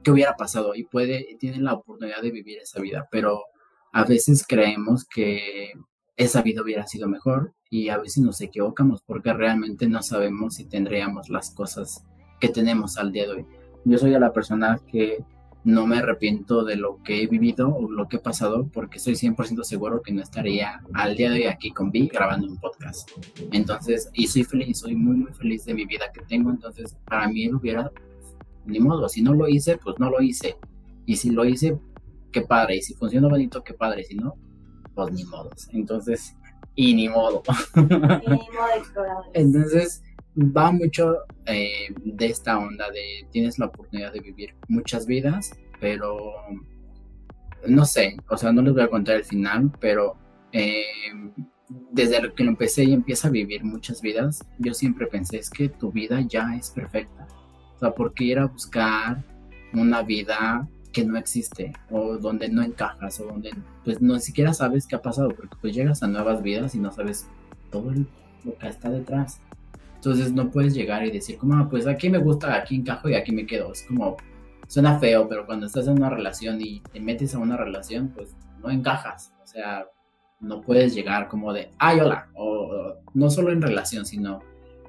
qué 0.02 0.10
hubiera 0.10 0.36
pasado 0.36 0.74
y 0.74 0.84
puede, 0.84 1.36
tiene 1.38 1.58
la 1.58 1.74
oportunidad 1.74 2.22
de 2.22 2.30
vivir 2.30 2.58
esa 2.58 2.80
vida, 2.80 3.08
pero 3.10 3.44
a 3.92 4.04
veces 4.04 4.44
creemos 4.46 5.04
que 5.04 5.72
esa 6.16 6.42
vida 6.42 6.62
hubiera 6.62 6.86
sido 6.86 7.08
mejor 7.08 7.54
y 7.70 7.88
a 7.88 7.98
veces 7.98 8.22
nos 8.22 8.40
equivocamos 8.40 9.02
porque 9.02 9.32
realmente 9.32 9.88
no 9.88 10.02
sabemos 10.02 10.56
si 10.56 10.68
tendríamos 10.68 11.28
las 11.28 11.50
cosas 11.54 12.04
que 12.40 12.48
tenemos 12.48 12.96
al 12.98 13.12
día 13.12 13.26
de 13.26 13.32
hoy. 13.32 13.46
Yo 13.84 13.98
soy 13.98 14.10
de 14.10 14.20
la 14.20 14.32
persona 14.32 14.80
que 14.90 15.24
no 15.64 15.86
me 15.86 15.98
arrepiento 15.98 16.64
de 16.64 16.76
lo 16.76 17.02
que 17.02 17.22
he 17.22 17.26
vivido 17.26 17.74
o 17.74 17.90
lo 17.90 18.08
que 18.08 18.16
he 18.16 18.20
pasado 18.20 18.68
porque 18.72 18.98
estoy 18.98 19.14
100% 19.14 19.62
seguro 19.62 20.02
que 20.02 20.12
no 20.12 20.22
estaría 20.22 20.82
al 20.94 21.16
día 21.16 21.30
de 21.30 21.36
hoy 21.36 21.46
aquí 21.46 21.70
con 21.70 21.90
Vi 21.90 22.08
grabando 22.08 22.48
un 22.48 22.58
podcast. 22.58 23.08
Entonces, 23.52 24.10
y 24.12 24.26
soy 24.26 24.44
feliz, 24.44 24.80
soy 24.80 24.96
muy, 24.96 25.16
muy 25.16 25.32
feliz 25.32 25.64
de 25.64 25.74
mi 25.74 25.84
vida 25.84 26.06
que 26.12 26.22
tengo. 26.22 26.50
Entonces, 26.50 26.96
para 27.04 27.28
mí 27.28 27.44
él 27.44 27.54
hubiera 27.54 27.90
ni 28.64 28.80
modo, 28.80 29.08
si 29.08 29.22
no 29.22 29.34
lo 29.34 29.48
hice, 29.48 29.76
pues 29.78 29.96
no 29.98 30.10
lo 30.10 30.20
hice. 30.20 30.56
Y 31.06 31.16
si 31.16 31.30
lo 31.30 31.44
hice, 31.44 31.78
qué 32.30 32.42
padre. 32.42 32.76
Y 32.76 32.82
si 32.82 32.94
funcionó 32.94 33.28
bonito, 33.28 33.62
qué 33.62 33.74
padre. 33.74 34.04
Si 34.04 34.14
no, 34.14 34.34
pues 34.94 35.12
ni 35.12 35.24
modo. 35.24 35.50
Entonces, 35.72 36.36
y 36.74 36.94
ni 36.94 37.08
modo. 37.08 37.42
Ni 37.74 38.36
modo 38.36 39.22
Entonces, 39.34 40.02
va 40.36 40.72
mucho 40.72 41.18
eh, 41.46 41.88
de 42.04 42.26
esta 42.26 42.58
onda 42.58 42.90
de 42.90 43.26
tienes 43.30 43.58
la 43.58 43.66
oportunidad 43.66 44.12
de 44.12 44.20
vivir 44.20 44.54
muchas 44.68 45.06
vidas, 45.06 45.52
pero 45.80 46.32
no 47.66 47.84
sé, 47.84 48.16
o 48.28 48.36
sea, 48.36 48.52
no 48.52 48.62
les 48.62 48.72
voy 48.72 48.82
a 48.82 48.88
contar 48.88 49.16
el 49.16 49.24
final, 49.24 49.70
pero 49.80 50.16
eh, 50.52 50.84
desde 51.90 52.32
que 52.34 52.44
lo 52.44 52.50
empecé 52.50 52.84
y 52.84 52.92
empieza 52.92 53.28
a 53.28 53.30
vivir 53.30 53.64
muchas 53.64 54.00
vidas, 54.02 54.44
yo 54.58 54.74
siempre 54.74 55.06
pensé 55.06 55.38
es 55.38 55.50
que 55.50 55.68
tu 55.68 55.92
vida 55.92 56.20
ya 56.20 56.54
es 56.56 56.70
perfecta 56.70 57.26
sea, 57.82 57.94
¿por 57.94 58.14
qué 58.14 58.24
ir 58.24 58.38
a 58.38 58.46
buscar 58.46 59.22
una 59.72 60.02
vida 60.02 60.68
que 60.92 61.04
no 61.04 61.18
existe 61.18 61.72
o 61.90 62.16
donde 62.16 62.48
no 62.48 62.62
encajas 62.62 63.18
o 63.20 63.26
donde 63.26 63.50
pues 63.84 64.00
no 64.00 64.18
siquiera 64.18 64.52
sabes 64.52 64.86
qué 64.86 64.96
ha 64.96 65.02
pasado 65.02 65.30
porque 65.30 65.56
pues 65.60 65.74
llegas 65.74 66.02
a 66.02 66.06
nuevas 66.06 66.42
vidas 66.42 66.74
y 66.74 66.78
no 66.78 66.92
sabes 66.92 67.26
todo 67.70 67.90
lo 68.44 68.58
que 68.58 68.68
está 68.68 68.90
detrás. 68.90 69.40
Entonces 70.02 70.32
no 70.32 70.50
puedes 70.50 70.74
llegar 70.74 71.06
y 71.06 71.12
decir 71.12 71.38
como, 71.38 71.54
ah, 71.54 71.68
pues 71.70 71.86
aquí 71.86 72.10
me 72.10 72.18
gusta, 72.18 72.56
aquí 72.56 72.74
encajo 72.74 73.08
y 73.08 73.14
aquí 73.14 73.30
me 73.30 73.46
quedo. 73.46 73.70
Es 73.70 73.84
como, 73.84 74.16
suena 74.66 74.98
feo, 74.98 75.28
pero 75.28 75.46
cuando 75.46 75.66
estás 75.66 75.86
en 75.86 75.92
una 75.92 76.10
relación 76.10 76.60
y 76.60 76.80
te 76.92 76.98
metes 76.98 77.36
a 77.36 77.38
una 77.38 77.56
relación, 77.56 78.08
pues 78.08 78.34
no 78.60 78.68
encajas. 78.68 79.32
O 79.40 79.46
sea, 79.46 79.86
no 80.40 80.60
puedes 80.60 80.92
llegar 80.92 81.28
como 81.28 81.52
de, 81.52 81.70
ay, 81.78 82.00
hola. 82.00 82.28
o 82.34 82.96
no 83.14 83.30
solo 83.30 83.52
en 83.52 83.62
relación, 83.62 84.04
sino 84.04 84.40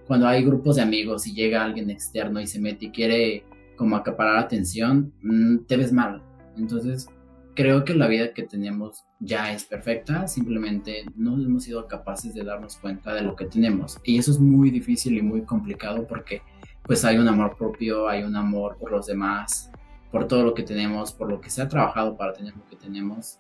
cuando 0.07 0.27
hay 0.27 0.43
grupos 0.43 0.77
de 0.77 0.81
amigos 0.81 1.27
y 1.27 1.35
llega 1.35 1.63
alguien 1.63 1.91
externo 1.91 2.41
y 2.41 2.47
se 2.47 2.59
mete 2.59 2.85
y 2.85 2.89
quiere 2.89 3.45
como 3.75 3.95
acaparar 3.95 4.39
atención, 4.39 5.13
mm, 5.21 5.65
te 5.67 5.77
ves 5.77 5.93
mal. 5.93 6.23
Entonces, 6.57 7.07
creo 7.53 7.85
que 7.85 7.93
la 7.93 8.07
vida 8.07 8.33
que 8.33 8.41
tenemos 8.41 9.05
ya 9.23 9.53
es 9.53 9.63
perfecta, 9.63 10.27
simplemente 10.27 11.05
no 11.15 11.35
hemos 11.35 11.63
sido 11.63 11.87
capaces 11.87 12.33
de 12.33 12.43
darnos 12.43 12.75
cuenta 12.75 13.13
de 13.13 13.21
lo 13.21 13.35
que 13.35 13.45
tenemos. 13.45 13.97
Y 14.03 14.17
eso 14.17 14.31
es 14.31 14.39
muy 14.39 14.69
difícil 14.69 15.17
y 15.17 15.21
muy 15.21 15.43
complicado 15.43 16.05
porque 16.05 16.41
pues 16.83 17.05
hay 17.05 17.17
un 17.17 17.27
amor 17.27 17.55
propio, 17.57 18.09
hay 18.09 18.23
un 18.23 18.35
amor 18.35 18.77
por 18.77 18.91
los 18.91 19.07
demás, 19.07 19.71
por 20.11 20.27
todo 20.27 20.43
lo 20.43 20.53
que 20.53 20.63
tenemos, 20.63 21.13
por 21.13 21.29
lo 21.29 21.39
que 21.39 21.49
se 21.49 21.61
ha 21.61 21.69
trabajado 21.69 22.17
para 22.17 22.33
tener 22.33 22.55
lo 22.55 22.67
que 22.67 22.75
tenemos, 22.75 23.39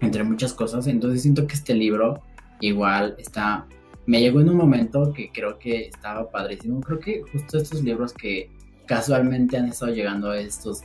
entre 0.00 0.24
muchas 0.24 0.52
cosas. 0.52 0.86
Entonces 0.88 1.22
siento 1.22 1.46
que 1.46 1.54
este 1.54 1.74
libro 1.74 2.22
igual 2.60 3.14
está 3.18 3.66
me 4.08 4.20
llegó 4.20 4.40
en 4.40 4.48
un 4.48 4.56
momento 4.56 5.12
que 5.12 5.30
creo 5.30 5.58
que 5.58 5.88
estaba 5.88 6.30
padrísimo. 6.30 6.80
Creo 6.80 6.98
que 6.98 7.22
justo 7.30 7.58
estos 7.58 7.82
libros 7.82 8.14
que 8.14 8.50
casualmente 8.86 9.58
han 9.58 9.66
estado 9.66 9.92
llegando 9.92 10.32
estos 10.32 10.80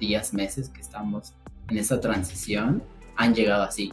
días, 0.00 0.32
meses 0.32 0.70
que 0.70 0.80
estamos 0.80 1.34
en 1.68 1.76
esta 1.76 2.00
transición, 2.00 2.82
han 3.16 3.34
llegado 3.34 3.64
así. 3.64 3.92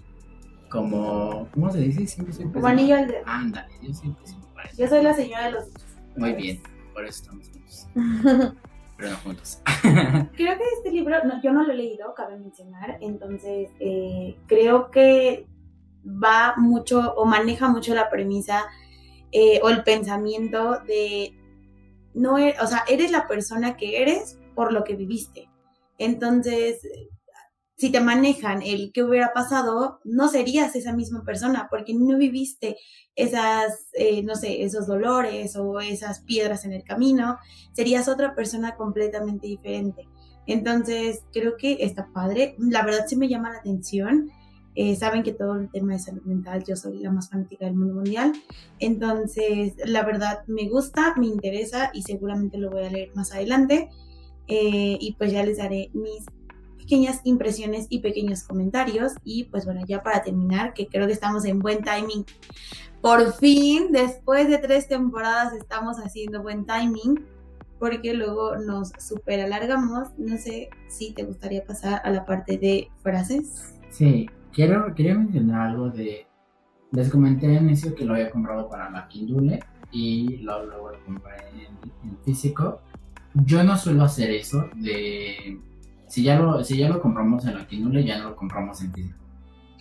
Como, 0.70 1.48
¿cómo 1.54 1.72
se 1.72 1.80
dice? 1.80 2.06
Siempre 2.06 2.34
Como 2.54 2.68
anillo 2.68 2.96
al 2.96 3.08
dedo. 3.08 3.24
Ándale, 3.26 3.74
yo 3.82 3.94
siempre 3.94 4.26
soy 4.28 4.38
Yo 4.78 4.88
soy 4.88 5.04
la 5.04 5.14
señora 5.14 5.46
de 5.46 5.52
los 5.54 5.64
Muy 6.16 6.34
bien, 6.34 6.62
por 6.94 7.06
eso 7.06 7.24
estamos 7.24 7.50
juntos. 7.50 7.88
Pero 8.98 9.12
no 9.12 9.18
juntos. 9.18 9.62
creo 10.36 10.58
que 10.58 10.64
este 10.78 10.92
libro, 10.92 11.16
yo 11.42 11.54
no 11.54 11.64
lo 11.64 11.72
he 11.72 11.76
leído, 11.76 12.14
cabe 12.14 12.38
mencionar, 12.38 12.98
entonces 13.02 13.70
eh, 13.80 14.38
creo 14.48 14.92
que 14.92 15.48
va 16.06 16.56
mucho 16.58 17.14
o 17.16 17.26
maneja 17.26 17.70
mucho 17.70 17.96
la 17.96 18.10
premisa 18.10 18.66
eh, 19.32 19.60
o 19.64 19.70
el 19.70 19.84
pensamiento 19.84 20.80
de, 20.86 21.34
no, 22.14 22.38
e, 22.38 22.56
o 22.62 22.68
sea, 22.68 22.84
eres 22.88 23.12
la 23.12 23.28
persona 23.28 23.78
que 23.78 24.02
eres 24.02 24.40
por 24.56 24.74
lo 24.74 24.84
que 24.84 24.96
viviste. 24.96 25.50
Entonces, 25.98 26.82
si 27.80 27.90
te 27.90 28.02
manejan 28.02 28.62
el 28.62 28.92
que 28.92 29.04
hubiera 29.04 29.32
pasado, 29.32 30.02
no 30.04 30.28
serías 30.28 30.76
esa 30.76 30.92
misma 30.92 31.24
persona 31.24 31.68
porque 31.70 31.94
no 31.94 32.18
viviste 32.18 32.76
esas, 33.16 33.88
eh, 33.94 34.22
no 34.22 34.36
sé, 34.36 34.64
esos 34.64 34.86
dolores 34.86 35.56
o 35.56 35.80
esas 35.80 36.20
piedras 36.20 36.66
en 36.66 36.74
el 36.74 36.84
camino, 36.84 37.38
serías 37.72 38.10
otra 38.10 38.36
persona 38.36 38.76
completamente 38.76 39.48
diferente. 39.48 40.10
Entonces, 40.46 41.22
creo 41.32 41.56
que 41.56 41.78
está 41.80 42.10
padre. 42.14 42.56
La 42.58 42.84
verdad 42.84 43.06
sí 43.08 43.16
me 43.16 43.30
llama 43.30 43.52
la 43.52 43.60
atención. 43.60 44.30
Eh, 44.76 44.98
saben 44.98 45.24
que 45.24 45.32
todo 45.32 45.56
el 45.56 45.72
tema 45.72 45.94
de 45.94 46.00
salud 46.00 46.24
mental, 46.24 46.66
yo 46.66 46.76
soy 46.76 47.00
la 47.00 47.12
más 47.12 47.30
fanática 47.30 47.64
del 47.64 47.76
mundo 47.76 47.94
mundial. 47.94 48.34
Entonces, 48.80 49.76
la 49.86 50.04
verdad 50.04 50.44
me 50.48 50.68
gusta, 50.68 51.14
me 51.16 51.28
interesa 51.28 51.92
y 51.94 52.02
seguramente 52.02 52.58
lo 52.58 52.72
voy 52.72 52.84
a 52.84 52.90
leer 52.90 53.16
más 53.16 53.32
adelante. 53.32 53.90
Eh, 54.48 54.98
y 55.00 55.14
pues 55.14 55.32
ya 55.32 55.46
les 55.46 55.60
daré 55.60 55.92
mis 55.94 56.26
pequeñas 56.90 57.22
impresiones 57.24 57.86
y 57.90 58.00
pequeños 58.00 58.42
comentarios. 58.42 59.14
Y 59.24 59.44
pues 59.44 59.66
bueno, 59.66 59.82
ya 59.88 60.02
para 60.02 60.24
terminar, 60.24 60.74
que 60.74 60.88
creo 60.88 61.06
que 61.06 61.14
estamos 61.14 61.46
en 61.46 61.60
buen 61.60 61.84
timing. 61.84 62.26
Por 63.00 63.32
fin, 63.34 63.92
después 63.92 64.50
de 64.50 64.58
tres 64.58 64.88
temporadas, 64.88 65.54
estamos 65.54 65.98
haciendo 65.98 66.42
buen 66.42 66.66
timing 66.66 67.24
porque 67.78 68.16
luego 68.16 68.58
nos 68.58 68.92
super 68.98 69.40
alargamos. 69.40 70.10
No 70.18 70.36
sé 70.38 70.70
si 70.88 71.14
te 71.14 71.24
gustaría 71.24 71.64
pasar 71.64 72.02
a 72.04 72.10
la 72.10 72.26
parte 72.26 72.58
de 72.58 72.90
frases. 73.04 73.76
Sí, 73.92 74.28
quiero, 74.52 74.96
quería 74.96 75.14
mencionar 75.14 75.70
algo 75.70 75.90
de. 75.92 76.26
Les 76.92 77.12
comenté 77.12 77.56
al 77.56 77.66
inicio 77.66 77.94
que 77.94 78.04
lo 78.04 78.16
había 78.16 78.32
comprado 78.32 78.68
para 78.68 78.90
la 78.90 79.08
Kindle 79.08 79.60
y 79.92 80.38
luego 80.38 80.64
lo, 80.64 80.92
lo 80.92 81.06
compré 81.06 81.36
en, 81.54 82.10
en, 82.10 82.18
físico. 82.26 82.82
Yo 83.46 83.64
no 83.64 83.78
suelo 83.78 84.06
hacer 84.06 84.32
eso 84.32 84.68
de 84.76 85.62
si 86.10 86.24
ya 86.24 86.40
lo, 86.40 86.64
si 86.64 86.78
ya 86.78 86.90
lo 86.90 87.00
compramos 87.00 87.46
en 87.46 87.56
la 87.56 87.68
Kindle, 87.68 88.04
ya 88.04 88.18
no 88.18 88.30
lo 88.30 88.36
compramos 88.36 88.82
en 88.82 88.92
físico. 88.92 89.16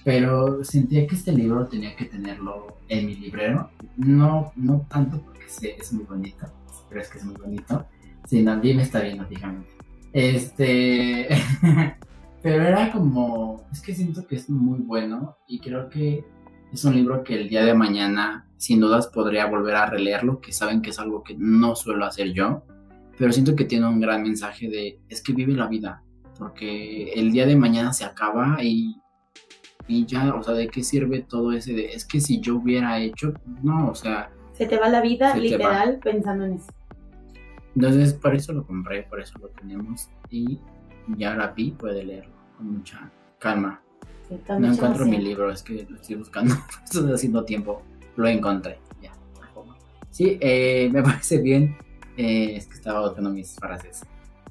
Pero 0.04 0.62
sentía 0.62 1.06
que 1.06 1.14
este 1.14 1.32
libro 1.32 1.66
tenía 1.66 1.96
que 1.96 2.04
tenerlo 2.04 2.78
en 2.88 3.06
mi 3.06 3.16
librero. 3.16 3.70
No, 3.96 4.52
no 4.54 4.86
tanto 4.88 5.20
porque 5.22 5.48
sé, 5.48 5.76
es 5.78 5.92
muy 5.92 6.04
bonito, 6.04 6.46
pero 6.88 7.00
es 7.00 7.08
que 7.08 7.18
es 7.18 7.24
muy 7.24 7.34
bonito. 7.34 7.84
Si 8.26 8.42
nadie 8.42 8.74
me 8.74 8.82
está 8.82 9.00
viendo 9.00 9.26
fijamente. 9.26 9.68
Este. 10.12 11.28
pero 12.42 12.62
era 12.62 12.92
como. 12.92 13.66
Es 13.72 13.80
que 13.80 13.94
siento 13.94 14.26
que 14.26 14.36
es 14.36 14.48
muy 14.50 14.80
bueno 14.80 15.38
y 15.46 15.60
creo 15.60 15.88
que 15.88 16.24
es 16.72 16.84
un 16.84 16.94
libro 16.94 17.24
que 17.24 17.40
el 17.40 17.48
día 17.48 17.64
de 17.64 17.74
mañana, 17.74 18.46
sin 18.58 18.80
dudas, 18.80 19.06
podría 19.06 19.46
volver 19.46 19.76
a 19.76 19.86
releerlo, 19.86 20.40
que 20.40 20.52
saben 20.52 20.82
que 20.82 20.90
es 20.90 20.98
algo 20.98 21.22
que 21.22 21.34
no 21.38 21.74
suelo 21.74 22.04
hacer 22.04 22.32
yo. 22.32 22.64
Pero 23.16 23.32
siento 23.32 23.56
que 23.56 23.64
tiene 23.64 23.88
un 23.88 24.00
gran 24.00 24.22
mensaje 24.22 24.68
de 24.68 25.00
es 25.08 25.22
que 25.22 25.32
vive 25.32 25.52
la 25.54 25.66
vida, 25.66 26.02
porque 26.38 27.12
el 27.12 27.32
día 27.32 27.46
de 27.46 27.56
mañana 27.56 27.92
se 27.92 28.04
acaba 28.04 28.58
y, 28.62 29.00
y 29.86 30.06
ya, 30.06 30.34
o 30.34 30.42
sea, 30.42 30.54
¿de 30.54 30.68
qué 30.68 30.82
sirve 30.82 31.22
todo 31.22 31.52
ese 31.52 31.72
de, 31.72 31.86
es 31.86 32.04
que 32.04 32.20
si 32.20 32.40
yo 32.40 32.56
hubiera 32.56 32.98
hecho, 32.98 33.34
no, 33.62 33.88
o 33.88 33.94
sea... 33.94 34.30
Se 34.54 34.66
te 34.66 34.78
va 34.78 34.88
la 34.88 35.00
vida 35.00 35.36
literal 35.36 35.98
pensando 36.02 36.44
en 36.44 36.54
eso. 36.54 36.72
Entonces, 37.74 38.12
por 38.14 38.34
eso 38.34 38.52
lo 38.52 38.66
compré, 38.66 39.04
por 39.04 39.20
eso 39.20 39.38
lo 39.38 39.48
tenemos 39.48 40.08
y 40.30 40.58
ya 41.16 41.34
la 41.34 41.48
vi, 41.48 41.70
puede 41.72 42.04
leerlo 42.04 42.34
con 42.56 42.78
mucha 42.78 43.10
calma. 43.38 43.80
no 44.48 44.72
encuentro 44.72 45.06
mi 45.06 45.18
libro, 45.18 45.50
es 45.50 45.62
que 45.62 45.86
lo 45.88 45.96
estoy 45.96 46.16
buscando, 46.16 46.54
estoy 46.84 47.12
haciendo 47.12 47.44
tiempo, 47.44 47.82
lo 48.16 48.28
encontré, 48.28 48.78
ya. 49.00 49.12
Sí, 50.10 50.38
eh, 50.40 50.90
me 50.92 51.02
parece 51.04 51.40
bien, 51.40 51.76
eh, 52.16 52.56
es 52.56 52.66
que 52.66 52.74
estaba 52.74 53.02
buscando 53.06 53.30
mis 53.30 53.54
frases. 53.54 54.02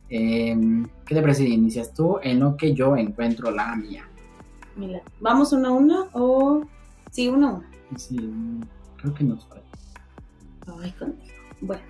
Em, 0.09 0.87
¿Qué 1.05 1.15
te 1.15 1.21
parece 1.21 1.43
si 1.43 1.53
inicias 1.53 1.93
tú 1.93 2.19
en 2.21 2.39
lo 2.39 2.55
que 2.55 2.73
yo 2.73 2.95
encuentro 2.95 3.51
la 3.51 3.75
mía? 3.75 4.09
Mira, 4.75 5.01
¿vamos 5.19 5.51
uno 5.53 5.69
a 5.69 5.71
uno 5.71 6.07
o...? 6.13 6.63
Sí, 7.11 7.27
uno 7.27 7.47
a 7.47 7.53
uno. 7.53 7.67
Sí, 7.97 8.17
creo 8.97 9.13
que 9.13 9.23
no 9.23 9.37
falta. 9.37 9.65
Ay, 10.81 10.91
contigo. 10.91 11.33
Bueno. 11.61 11.81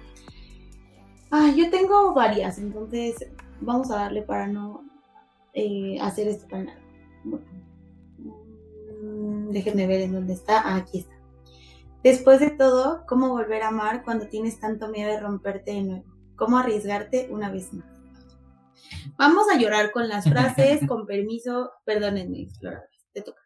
Ah, 1.30 1.52
yo 1.56 1.70
tengo 1.70 2.14
varias, 2.14 2.58
entonces 2.58 3.28
vamos 3.60 3.92
a 3.92 3.96
darle 3.96 4.22
para 4.22 4.48
no 4.48 4.84
eh, 5.54 6.00
hacer 6.00 6.28
esto 6.28 6.48
tan 6.48 6.68
largo. 6.68 6.82
Bueno. 7.24 7.46
Mm, 9.02 9.50
déjenme 9.50 9.88
ver 9.88 10.02
en 10.02 10.14
dónde 10.14 10.34
está. 10.34 10.62
Ah, 10.62 10.78
aquí 10.78 11.00
está. 11.00 11.16
Después 12.04 12.40
de 12.40 12.52
todo, 12.52 13.06
¿cómo 13.06 13.30
volver 13.30 13.64
a 13.64 13.70
amar 13.70 14.04
cuando 14.04 14.28
tienes 14.28 14.60
tanto 14.60 14.88
miedo 14.88 15.12
de 15.12 15.20
romperte 15.20 15.72
de 15.72 15.84
nuevo? 15.84 16.06
¿Cómo 16.36 16.58
arriesgarte 16.58 17.28
una 17.32 17.52
vez 17.52 17.74
más? 17.74 17.97
Vamos 19.18 19.46
a 19.54 19.58
llorar 19.58 19.92
con 19.92 20.08
las 20.08 20.26
frases, 20.30 20.82
con 20.88 21.06
permiso. 21.06 21.72
Perdónenme, 21.86 22.42
exploradores. 22.42 23.08
Te 23.14 23.22
toca. 23.22 23.42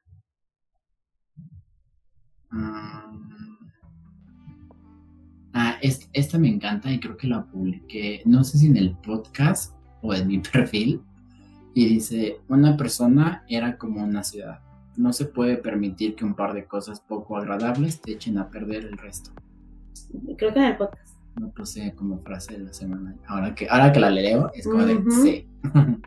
Mm. 2.50 3.02
Ah, 5.54 5.78
esta 5.82 6.38
me 6.38 6.48
encanta 6.48 6.92
y 6.92 7.00
creo 7.00 7.18
que 7.18 7.28
la 7.28 7.46
publiqué, 7.46 8.22
no 8.26 8.44
sé 8.44 8.58
si 8.58 8.68
en 8.68 8.78
el 8.78 8.96
podcast 8.98 9.76
o 10.02 10.14
en 10.14 10.28
mi 10.28 10.40
perfil. 10.54 11.02
Y 11.74 11.88
dice, 11.88 12.42
una 12.50 12.76
persona 12.76 13.46
era 13.48 13.78
como 13.78 14.04
una 14.04 14.24
ciudad. 14.24 14.60
No 14.98 15.14
se 15.14 15.26
puede 15.26 15.56
permitir 15.56 16.16
que 16.16 16.26
un 16.26 16.36
par 16.36 16.54
de 16.54 16.66
cosas 16.66 17.00
poco 17.00 17.38
agradables 17.38 18.02
te 18.02 18.12
echen 18.12 18.38
a 18.38 18.50
perder 18.50 18.86
el 18.86 18.98
resto. 18.98 19.32
Creo 20.38 20.54
que 20.54 20.60
en 20.60 20.66
el 20.66 20.78
podcast 20.78 21.21
no 21.40 21.50
puse 21.52 21.94
como 21.96 22.20
frase 22.20 22.54
de 22.54 22.60
la 22.60 22.74
semana. 22.74 23.16
Ahora 23.28 23.56
que, 23.56 23.68
ahora 23.70 23.92
que 23.92 24.00
la 24.00 24.10
leo, 24.10 24.52
es 24.54 24.66
como 24.66 24.86
de 24.86 25.02
sí. 25.24 25.48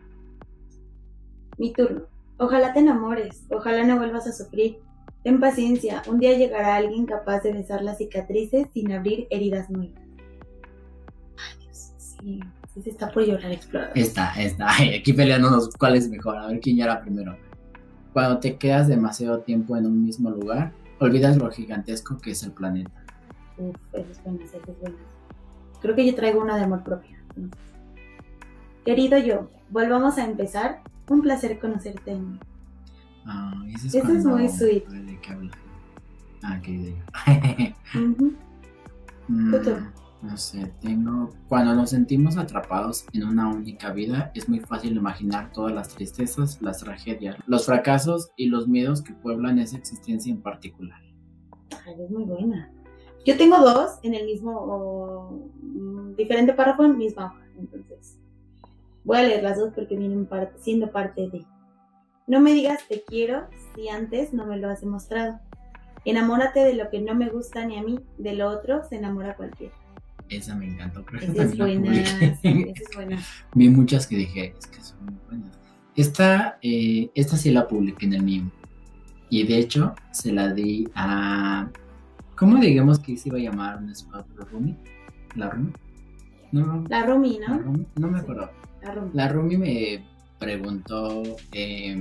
Mi 1.59 1.73
turno. 1.73 2.03
Ojalá 2.37 2.73
te 2.73 2.81
enamores, 2.81 3.45
ojalá 3.51 3.85
no 3.85 3.97
vuelvas 3.97 4.27
a 4.27 4.33
sufrir. 4.33 4.79
Ten 5.23 5.41
paciencia, 5.41 6.03
un 6.09 6.19
día 6.19 6.37
llegará 6.37 6.77
alguien 6.77 7.07
capaz 7.07 7.41
de 7.41 7.53
besar 7.53 7.83
las 7.83 7.99
cicatrices 7.99 8.67
sin 8.75 8.93
abrir 8.93 9.27
heridas 9.31 9.71
nuevas. 9.71 10.03
Ay, 11.39 11.59
Dios, 11.61 11.93
sí, 11.97 12.41
sí 12.75 12.83
se 12.83 12.91
está 12.91 13.11
por 13.11 13.25
llorar 13.25 13.53
explorador. 13.53 13.97
Está, 13.97 14.35
está. 14.35 14.69
aquí 14.99 15.13
peleándonos 15.13 15.71
cuál 15.79 15.97
es 15.97 16.11
mejor, 16.11 16.37
a 16.37 16.49
ver 16.49 16.61
quién 16.61 16.77
llora 16.77 17.01
primero. 17.01 17.37
Cuando 18.13 18.39
te 18.39 18.57
quedas 18.59 18.89
demasiado 18.89 19.41
tiempo 19.41 19.77
en 19.77 19.87
un 19.87 20.05
mismo 20.05 20.31
lugar, 20.31 20.73
olvidas 20.99 21.37
lo 21.37 21.51
gigantesco 21.51 22.19
que 22.19 22.33
es 22.33 22.43
el 22.43 22.53
planeta. 22.53 23.05
Uf, 23.57 23.77
eso 23.93 24.11
es 24.11 24.23
buena, 24.25 24.45
eso 24.45 24.59
es 24.59 24.81
buena. 24.81 24.97
Creo 25.85 25.94
que 25.94 26.07
yo 26.07 26.14
traigo 26.14 26.40
una 26.40 26.57
de 26.57 26.64
amor 26.64 26.83
propio. 26.83 27.14
Querido 28.87 29.18
yo, 29.18 29.51
volvamos 29.68 30.16
a 30.16 30.25
empezar. 30.25 30.81
Un 31.11 31.20
placer 31.20 31.59
conocerte. 31.59 32.16
Ah, 33.27 33.53
ese 33.68 33.88
es, 33.88 33.94
es 33.97 34.25
muy 34.25 34.49
sweet. 34.49 34.87
¿De 34.88 35.20
qué 35.20 35.31
habla? 35.31 35.51
Ah, 36.42 36.59
qué 36.62 36.94
no 40.23 40.37
sé, 40.38 40.73
tengo. 40.81 41.29
Cuando 41.51 41.75
nos 41.75 41.90
sentimos 41.90 42.38
atrapados 42.38 43.05
en 43.12 43.25
una 43.25 43.51
única 43.51 43.92
vida, 43.92 44.33
es 44.35 44.49
muy 44.49 44.61
fácil 44.61 44.97
imaginar 44.97 45.53
todas 45.53 45.75
las 45.75 45.88
tristezas, 45.88 46.62
las 46.62 46.79
tragedias, 46.79 47.37
los 47.47 47.66
fracasos 47.66 48.31
y 48.38 48.47
los 48.47 48.68
miedos 48.68 49.03
que 49.03 49.12
pueblan 49.12 49.59
esa 49.59 49.77
existencia 49.77 50.33
en 50.33 50.40
particular. 50.40 51.03
Ay, 51.85 51.94
es 52.03 52.11
muy 52.11 52.25
buena. 52.25 52.73
Yo 53.25 53.37
tengo 53.37 53.59
dos 53.59 53.99
en 54.03 54.15
el 54.15 54.27
mismo, 54.27 55.41
mm, 55.63 56.15
diferente 56.17 56.53
párrafo, 56.53 56.85
en 56.85 56.99
misma 56.99 57.27
hoja. 57.27 57.47
Entonces, 57.59 58.19
voy 59.05 59.19
a 59.19 59.23
leer 59.23 59.43
las 59.43 59.59
dos 59.59 59.73
porque 59.75 59.97
vienen 59.97 60.29
siendo 60.61 60.91
parte 60.91 61.29
de. 61.29 61.45
No 62.27 62.41
me 62.41 62.53
digas 62.53 62.87
te 62.89 63.03
quiero 63.03 63.47
si 63.75 63.89
antes 63.89 64.33
no 64.33 64.47
me 64.47 64.59
lo 64.59 64.69
has 64.69 64.81
demostrado. 64.81 65.41
Enamórate 66.05 66.61
de 66.61 66.75
lo 66.75 66.91
que 66.91 67.01
no 67.01 67.15
me 67.15 67.31
gusta 67.31 67.65
ni 67.65 67.79
a 67.79 67.83
mí, 67.83 67.99
de 68.19 68.35
lo 68.35 68.49
otro 68.51 68.83
se 68.89 68.97
enamora 68.97 69.37
cualquiera. 69.37 69.75
Esa 70.29 70.55
me 70.55 70.67
encantó, 70.67 71.05
creo 71.05 71.21
esa 71.21 71.45
es 71.45 71.57
buena, 71.57 71.95
esa 71.95 72.49
es 72.49 72.89
buena. 72.95 73.19
Vi 73.55 73.69
muchas 73.69 74.07
que 74.07 74.17
dije, 74.17 74.55
es 74.59 74.67
que 74.67 74.81
son 74.83 75.05
muy 75.05 75.15
buenas. 75.29 75.59
Esta, 75.97 76.59
eh, 76.61 77.11
esta 77.15 77.37
sí 77.37 77.51
la 77.51 77.69
publiqué 77.69 78.07
en 78.07 78.15
el 78.15 78.23
mío. 78.23 78.51
Y 79.31 79.47
de 79.47 79.59
hecho, 79.59 79.95
se 80.13 80.33
la 80.33 80.53
di 80.53 80.89
a 80.95 81.71
¿Cómo 82.37 82.57
digamos 82.59 82.99
que 82.99 83.16
se 83.16 83.29
iba 83.29 83.38
a 83.38 83.42
llamar 83.42 83.79
un 83.79 83.94
squad 83.94 84.25
la 84.37 84.44
Rumi? 84.44 84.77
¿La 85.37 85.51
Rumi? 85.51 85.73
No, 86.53 86.85
la 86.88 87.07
Rumi, 87.07 87.38
¿no? 87.47 87.87
No 87.97 88.09
me 88.09 88.18
acuerdo. 88.18 88.51
La 88.83 88.94
Rumi. 88.94 89.11
La 89.14 89.29
Rumi 89.29 89.57
me 89.57 90.05
preguntó, 90.38 91.23
eh, 91.53 91.97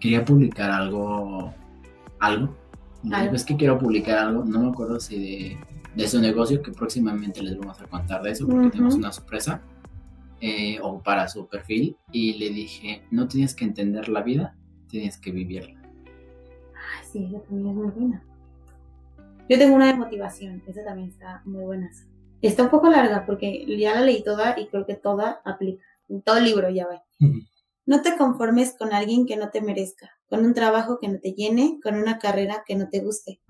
quería 0.00 0.24
publicar 0.24 0.70
algo, 0.70 1.54
algo. 2.20 2.56
¿Algo? 3.12 3.34
Es 3.34 3.44
que 3.44 3.56
quiero 3.56 3.78
publicar 3.78 4.18
algo, 4.18 4.44
no 4.44 4.60
me 4.60 4.68
acuerdo 4.68 4.98
si 4.98 5.18
de, 5.18 5.58
de 5.94 6.08
su 6.08 6.20
negocio, 6.20 6.60
que 6.60 6.72
próximamente 6.72 7.42
les 7.42 7.56
vamos 7.56 7.80
a 7.80 7.86
contar 7.86 8.22
de 8.22 8.32
eso, 8.32 8.46
porque 8.46 8.70
tenemos 8.70 8.94
una 8.94 9.12
sorpresa, 9.12 9.62
eh, 10.40 10.78
o 10.82 11.00
para 11.00 11.28
su 11.28 11.46
perfil, 11.46 11.96
y 12.10 12.34
le 12.34 12.50
dije, 12.50 13.02
no 13.10 13.28
tienes 13.28 13.54
que 13.54 13.64
entender 13.64 14.08
la 14.08 14.22
vida, 14.22 14.56
tienes 14.88 15.18
que 15.18 15.30
vivirla. 15.30 15.80
Ay, 16.74 17.06
sí, 17.10 17.18
ella 17.24 17.40
también 17.42 17.68
es 17.68 17.74
muy 17.74 17.90
buena. 17.90 18.22
Yo 19.48 19.58
tengo 19.58 19.76
una 19.76 19.86
de 19.86 19.94
motivación, 19.94 20.62
esa 20.66 20.84
también 20.84 21.10
está 21.10 21.42
muy 21.44 21.64
buena. 21.64 21.90
Está 22.42 22.64
un 22.64 22.70
poco 22.70 22.88
larga 22.88 23.24
porque 23.26 23.64
ya 23.78 23.94
la 23.94 24.00
leí 24.00 24.22
toda 24.22 24.58
y 24.58 24.66
creo 24.66 24.86
que 24.86 24.94
toda 24.94 25.40
aplica. 25.44 25.84
Todo 26.24 26.38
el 26.38 26.44
libro 26.44 26.68
ya 26.70 26.86
va. 26.86 27.04
No 27.86 28.02
te 28.02 28.16
conformes 28.16 28.74
con 28.76 28.92
alguien 28.92 29.26
que 29.26 29.36
no 29.36 29.50
te 29.50 29.60
merezca, 29.60 30.10
con 30.28 30.44
un 30.44 30.54
trabajo 30.54 30.98
que 31.00 31.08
no 31.08 31.20
te 31.20 31.32
llene, 31.32 31.78
con 31.82 31.94
una 31.94 32.18
carrera 32.18 32.64
que 32.66 32.74
no 32.74 32.88
te 32.88 33.00
guste. 33.00 33.40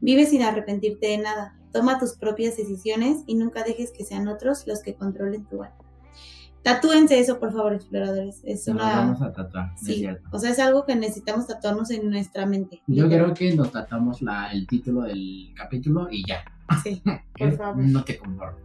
Vive 0.00 0.26
sin 0.26 0.42
arrepentirte 0.42 1.06
de 1.06 1.18
nada. 1.18 1.58
Toma 1.72 1.98
tus 1.98 2.16
propias 2.16 2.56
decisiones 2.56 3.22
y 3.26 3.34
nunca 3.34 3.64
dejes 3.64 3.92
que 3.92 4.04
sean 4.04 4.28
otros 4.28 4.66
los 4.66 4.82
que 4.82 4.94
controlen 4.94 5.46
tu 5.48 5.62
alma. 5.62 5.85
Tatúense 6.66 7.16
eso, 7.20 7.38
por 7.38 7.52
favor, 7.52 7.74
exploradores. 7.74 8.40
Es 8.42 8.66
Nos 8.66 8.74
una... 8.74 8.96
vamos 8.96 9.22
a 9.22 9.32
tatuar, 9.32 9.72
es 9.76 9.80
Sí, 9.82 9.94
cierto. 9.98 10.28
o 10.32 10.38
sea, 10.40 10.50
es 10.50 10.58
algo 10.58 10.84
que 10.84 10.96
necesitamos 10.96 11.46
tatuarnos 11.46 11.92
en 11.92 12.10
nuestra 12.10 12.44
mente. 12.44 12.82
Yo 12.88 13.06
creo 13.06 13.32
que 13.34 13.54
nos 13.54 13.70
tratamos 13.70 14.20
la, 14.20 14.50
el 14.50 14.66
título 14.66 15.02
del 15.02 15.52
capítulo 15.54 16.08
y 16.10 16.26
ya. 16.26 16.44
Sí, 16.82 17.00
por 17.38 17.52
favor. 17.56 17.84
No 17.84 18.02
te 18.02 18.18
conformes. 18.18 18.64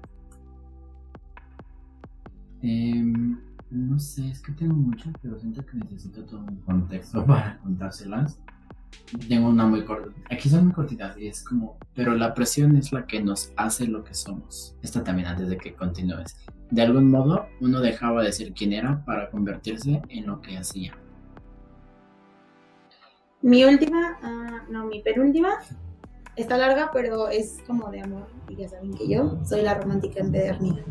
Em, 2.63 3.37
no 3.69 3.99
sé, 3.99 4.29
es 4.31 4.41
que 4.41 4.51
tengo 4.53 4.73
muchas, 4.73 5.13
pero 5.21 5.37
siento 5.39 5.63
que 5.63 5.77
necesito 5.77 6.23
todo 6.25 6.39
un 6.39 6.55
contexto 6.61 7.23
para 7.27 7.59
contárselas. 7.59 8.39
Tengo 9.27 9.49
una 9.49 9.65
muy 9.65 9.83
corta. 9.83 10.09
Aquí 10.29 10.49
son 10.49 10.65
muy 10.65 10.73
cortitas 10.73 11.17
y 11.17 11.27
es 11.27 11.43
como, 11.43 11.77
pero 11.93 12.15
la 12.15 12.33
presión 12.33 12.75
es 12.77 12.91
la 12.93 13.05
que 13.05 13.21
nos 13.21 13.51
hace 13.57 13.87
lo 13.87 14.03
que 14.03 14.13
somos. 14.13 14.75
Esta 14.81 15.03
también 15.03 15.27
antes 15.27 15.49
de 15.49 15.57
que 15.57 15.73
continúes. 15.73 16.37
De 16.69 16.81
algún 16.81 17.09
modo, 17.09 17.47
uno 17.59 17.81
dejaba 17.81 18.23
de 18.23 18.31
ser 18.31 18.53
quien 18.53 18.71
era 18.71 19.03
para 19.03 19.29
convertirse 19.29 20.01
en 20.07 20.27
lo 20.27 20.41
que 20.41 20.57
hacía. 20.57 20.97
Mi 23.41 23.65
última, 23.65 24.17
ah, 24.21 24.63
no, 24.69 24.85
mi 24.85 25.01
penúltima, 25.01 25.57
está 26.35 26.57
larga, 26.57 26.91
pero 26.93 27.27
es 27.27 27.57
como 27.67 27.89
de 27.91 28.01
amor. 28.01 28.27
Y 28.47 28.55
ya 28.55 28.69
saben 28.69 28.93
que 28.93 29.07
yo 29.07 29.39
soy 29.45 29.63
la 29.63 29.73
romántica 29.73 30.19
empedernida. 30.19 30.83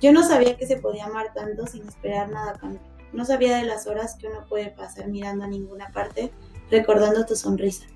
Yo 0.00 0.12
no 0.12 0.22
sabía 0.22 0.56
que 0.56 0.66
se 0.66 0.76
podía 0.76 1.06
amar 1.06 1.32
tanto 1.34 1.66
sin 1.66 1.86
esperar 1.86 2.30
nada 2.30 2.52
a 2.52 2.58
cambio. 2.58 2.80
No 3.12 3.24
sabía 3.24 3.56
de 3.56 3.64
las 3.64 3.86
horas 3.86 4.16
que 4.16 4.28
uno 4.28 4.44
puede 4.48 4.70
pasar 4.70 5.08
mirando 5.08 5.44
a 5.44 5.48
ninguna 5.48 5.90
parte, 5.90 6.32
recordando 6.70 7.26
tu 7.26 7.34
sonrisa, 7.34 7.86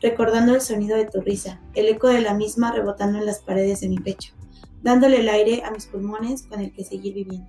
recordando 0.00 0.54
el 0.54 0.60
sonido 0.60 0.96
de 0.96 1.06
tu 1.06 1.20
risa, 1.20 1.60
el 1.74 1.86
eco 1.86 2.08
de 2.08 2.20
la 2.20 2.34
misma 2.34 2.72
rebotando 2.72 3.18
en 3.18 3.26
las 3.26 3.40
paredes 3.40 3.80
de 3.80 3.88
mi 3.88 3.98
pecho, 3.98 4.34
dándole 4.82 5.20
el 5.20 5.28
aire 5.28 5.62
a 5.64 5.70
mis 5.70 5.86
pulmones 5.86 6.42
con 6.44 6.60
el 6.60 6.72
que 6.72 6.84
seguir 6.84 7.14
viviendo. 7.14 7.48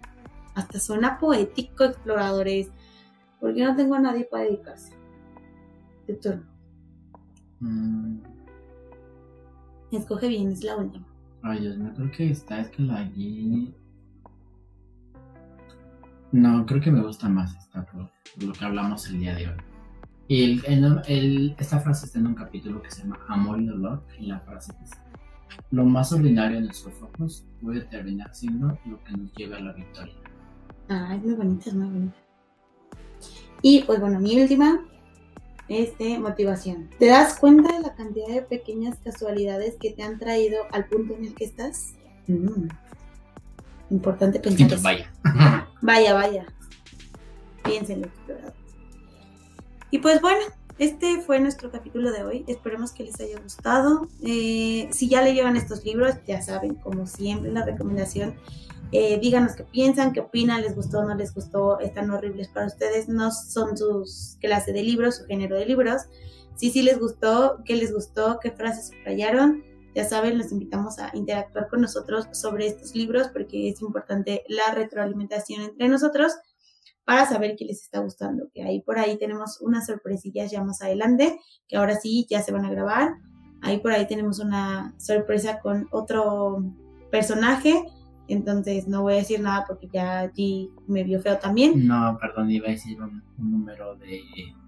Hasta 0.54 0.80
suena 0.80 1.18
poético, 1.20 1.84
exploradores, 1.84 2.70
porque 3.40 3.64
no 3.64 3.76
tengo 3.76 3.96
a 3.96 4.00
nadie 4.00 4.26
para 4.26 4.44
dedicarse. 4.44 4.94
Tu 6.08 6.16
turno. 6.16 6.46
Mm, 7.60 8.20
Escoge 9.92 10.28
bien, 10.28 10.52
es 10.52 10.64
la 10.64 10.76
última. 10.78 11.06
Ay, 11.42 11.62
Dios 11.62 11.78
mío, 11.78 11.92
creo 11.96 12.12
que 12.12 12.30
esta 12.32 12.60
es 12.60 12.70
que 12.70 12.82
la 12.82 13.04
guí. 13.04 13.74
No, 16.32 16.66
creo 16.66 16.82
que 16.82 16.92
me 16.92 17.02
gusta 17.02 17.30
más 17.30 17.56
esta 17.56 17.86
por 17.86 18.10
lo 18.44 18.54
que 18.54 18.66
hablamos 18.66 19.08
el 19.10 19.20
día 19.20 19.36
de 19.36 19.48
hoy. 19.50 19.56
Y 20.28 20.44
el, 20.44 20.64
el- 20.66 21.02
el- 21.08 21.56
esta 21.60 21.80
frase 21.80 22.08
está 22.08 22.20
en 22.20 22.28
un 22.28 22.34
capítulo 22.36 22.82
que 22.82 22.90
se 22.92 23.02
llama 23.04 23.20
Amor 23.28 23.62
y 23.62 23.66
Dolor. 23.68 24.04
Y 24.20 24.26
la 24.28 24.40
frase 24.40 24.74
dice: 24.82 24.96
Lo 25.72 25.86
más 25.86 26.12
ordinario 26.12 26.58
en 26.58 26.66
nuestros 26.66 26.96
ojos 27.02 27.46
puede 27.62 27.82
terminar 27.82 28.34
siendo 28.34 28.78
lo 28.86 29.04
que 29.04 29.12
nos 29.14 29.32
lleva 29.34 29.58
a 29.58 29.60
la 29.62 29.74
victoria. 29.74 30.14
Ah, 30.90 31.16
es 31.16 31.24
muy 31.24 31.34
bonita, 31.36 31.70
es 31.70 31.76
muy 31.76 31.88
bonita. 31.88 32.16
Y 33.62 33.84
pues 33.84 34.00
bueno, 34.00 34.20
mi 34.20 34.40
última 34.42 34.80
es 35.68 35.98
de 35.98 36.20
motivación. 36.20 36.90
¿Te 37.00 37.08
das 37.08 37.40
cuenta 37.40 37.74
de 37.76 37.82
la 37.82 37.96
cantidad 37.96 38.28
de 38.28 38.42
pequeñas 38.44 38.98
casualidades 39.04 39.76
que 39.80 39.92
te 39.92 40.04
han 40.04 40.20
traído 40.20 40.58
al 40.72 40.86
punto 40.86 41.16
en 41.16 41.26
el 41.26 41.34
que 41.36 41.46
estás? 41.46 41.94
Mm. 42.28 42.68
Importante 43.92 44.40
pensar. 44.40 44.62
Entonces, 44.62 44.84
vaya. 44.84 45.12
Vaya, 45.82 46.14
vaya. 46.16 46.46
Piénsenlo. 47.64 48.08
Y 49.96 50.00
pues 50.00 50.20
bueno, 50.20 50.42
este 50.78 51.22
fue 51.22 51.40
nuestro 51.40 51.72
capítulo 51.72 52.12
de 52.12 52.22
hoy. 52.22 52.44
Esperemos 52.48 52.92
que 52.92 53.06
les 53.06 53.18
haya 53.22 53.40
gustado. 53.40 54.10
Eh, 54.22 54.90
si 54.92 55.08
ya 55.08 55.22
leyeron 55.22 55.56
estos 55.56 55.86
libros, 55.86 56.16
ya 56.28 56.42
saben, 56.42 56.76
como 56.76 57.08
siempre, 57.08 57.50
la 57.50 57.64
recomendación. 57.64 58.36
eh, 58.92 59.18
díganos 59.22 59.56
qué 59.56 59.64
piensan, 59.64 60.12
qué 60.12 60.20
opinan, 60.20 60.64
les 60.64 60.76
gustó, 60.76 61.02
no 61.06 61.16
les 61.16 61.34
gustó, 61.34 61.80
están 61.80 62.12
horribles 62.12 62.50
para 62.50 62.68
ustedes, 62.68 63.08
no 63.08 63.32
son 63.32 63.78
sus 63.78 64.38
clase 64.42 64.74
de 64.74 64.84
libros, 64.84 65.16
su 65.16 65.26
género 65.28 65.56
de 65.56 65.66
libros. 65.66 66.02
Si 66.58 66.72
sí 66.72 66.82
les 66.82 67.00
gustó, 67.00 67.62
qué 67.64 67.78
les 67.78 67.94
gustó, 67.94 68.40
qué 68.42 68.52
frases 68.52 68.88
subrayaron, 68.88 69.64
ya 69.96 70.04
saben, 70.04 70.38
los 70.38 70.52
invitamos 70.52 71.00
a 71.00 71.10
interactuar 71.14 71.70
con 71.70 71.80
nosotros 71.80 72.28
sobre 72.34 72.68
estos 72.68 72.94
libros 72.96 73.30
porque 73.30 73.70
es 73.70 73.82
importante 73.82 74.44
la 74.50 74.74
retroalimentación 74.74 75.62
entre 75.62 75.88
nosotros 75.88 76.34
para 77.06 77.26
saber 77.28 77.56
qué 77.58 77.66
les 77.66 77.82
está 77.84 78.00
gustando. 78.00 78.50
Que 78.54 78.64
ahí 78.64 78.82
por 78.82 78.98
ahí 79.00 79.18
tenemos 79.18 79.62
unas 79.62 79.86
sorpresillas 79.86 80.52
ya 80.52 80.64
más 80.64 80.82
adelante, 80.82 81.40
que 81.68 81.78
ahora 81.78 81.96
sí 81.96 82.26
ya 82.30 82.42
se 82.42 82.52
van 82.52 82.66
a 82.66 82.72
grabar. 82.72 83.14
Ahí 83.62 83.78
por 83.80 83.92
ahí 83.94 84.08
tenemos 84.08 84.40
una 84.40 84.94
sorpresa 84.98 85.60
con 85.60 85.88
otro 85.92 86.64
personaje. 87.12 87.84
Entonces 88.28 88.88
no 88.88 89.04
voy 89.04 89.14
a 89.14 89.18
decir 89.18 89.40
nada 89.40 89.66
porque 89.68 89.88
ya 89.94 90.20
allí 90.20 90.72
me 90.88 91.04
vio 91.04 91.22
feo 91.22 91.38
también. 91.38 91.88
No, 91.88 92.18
perdón, 92.20 92.50
iba 92.50 92.68
a 92.68 92.72
decir 92.72 93.00
un, 93.02 93.24
un 93.38 93.52
número 93.52 93.96
de, 93.98 94.22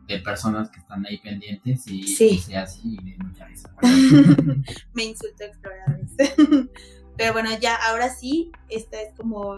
de 0.07 0.19
personas 0.19 0.69
que 0.69 0.79
están 0.79 1.03
ahí 1.07 1.17
pendientes 1.17 1.87
y 1.87 2.03
Sí. 2.03 2.53
así 2.55 2.97
y 3.03 3.15
mucha 3.23 3.45
risa. 3.47 3.73
me 4.93 5.03
insultó 5.05 5.43
exploradores. 5.43 6.11
Pero 7.17 7.33
bueno, 7.33 7.49
ya 7.59 7.75
ahora 7.89 8.09
sí, 8.11 8.51
esta 8.69 9.01
es 9.01 9.11
como 9.15 9.55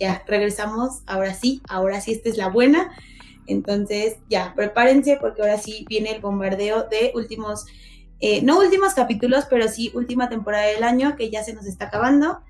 ya 0.00 0.24
regresamos, 0.26 1.02
ahora 1.06 1.34
sí, 1.34 1.60
ahora 1.68 2.00
sí 2.00 2.12
esta 2.12 2.30
es 2.30 2.38
la 2.38 2.48
buena. 2.48 2.90
Entonces, 3.46 4.16
ya, 4.28 4.54
prepárense 4.56 5.18
porque 5.20 5.42
ahora 5.42 5.58
sí 5.58 5.84
viene 5.88 6.10
el 6.10 6.20
bombardeo 6.20 6.88
de 6.88 7.12
últimos, 7.14 7.66
eh, 8.20 8.42
no 8.42 8.58
últimos 8.58 8.94
capítulos, 8.94 9.44
pero 9.50 9.68
sí 9.68 9.92
última 9.94 10.28
temporada 10.28 10.66
del 10.66 10.82
año 10.82 11.16
que 11.16 11.30
ya 11.30 11.44
se 11.44 11.52
nos 11.52 11.66
está 11.66 11.86
acabando. 11.86 12.40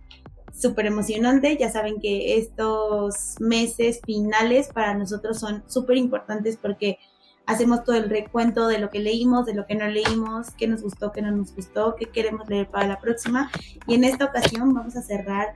Súper 0.56 0.86
emocionante, 0.86 1.56
ya 1.56 1.70
saben 1.70 2.00
que 2.00 2.38
estos 2.38 3.36
meses 3.40 4.00
finales 4.04 4.68
para 4.68 4.94
nosotros 4.94 5.38
son 5.38 5.64
súper 5.66 5.96
importantes 5.96 6.56
porque 6.56 6.98
hacemos 7.46 7.82
todo 7.82 7.96
el 7.96 8.10
recuento 8.10 8.68
de 8.68 8.78
lo 8.78 8.90
que 8.90 9.00
leímos, 9.00 9.46
de 9.46 9.54
lo 9.54 9.66
que 9.66 9.74
no 9.74 9.88
leímos, 9.88 10.50
qué 10.52 10.68
nos 10.68 10.82
gustó, 10.82 11.10
qué 11.12 11.22
no 11.22 11.32
nos 11.32 11.54
gustó, 11.54 11.96
qué 11.96 12.06
queremos 12.06 12.48
leer 12.48 12.68
para 12.68 12.86
la 12.86 13.00
próxima. 13.00 13.50
Y 13.86 13.94
en 13.94 14.04
esta 14.04 14.26
ocasión 14.26 14.72
vamos 14.72 14.96
a 14.96 15.02
cerrar 15.02 15.54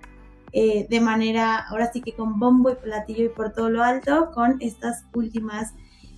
eh, 0.57 0.87
de 0.89 1.01
manera, 1.01 1.67
ahora 1.69 1.91
sí 1.93 2.01
que 2.01 2.13
con 2.13 2.39
bombo 2.39 2.71
y 2.71 2.77
platillo 2.77 3.25
y 3.25 3.29
por 3.29 3.53
todo 3.53 3.71
lo 3.71 3.83
alto, 3.83 4.31
con 4.33 4.59
estas 4.61 5.05
últimas 5.13 5.75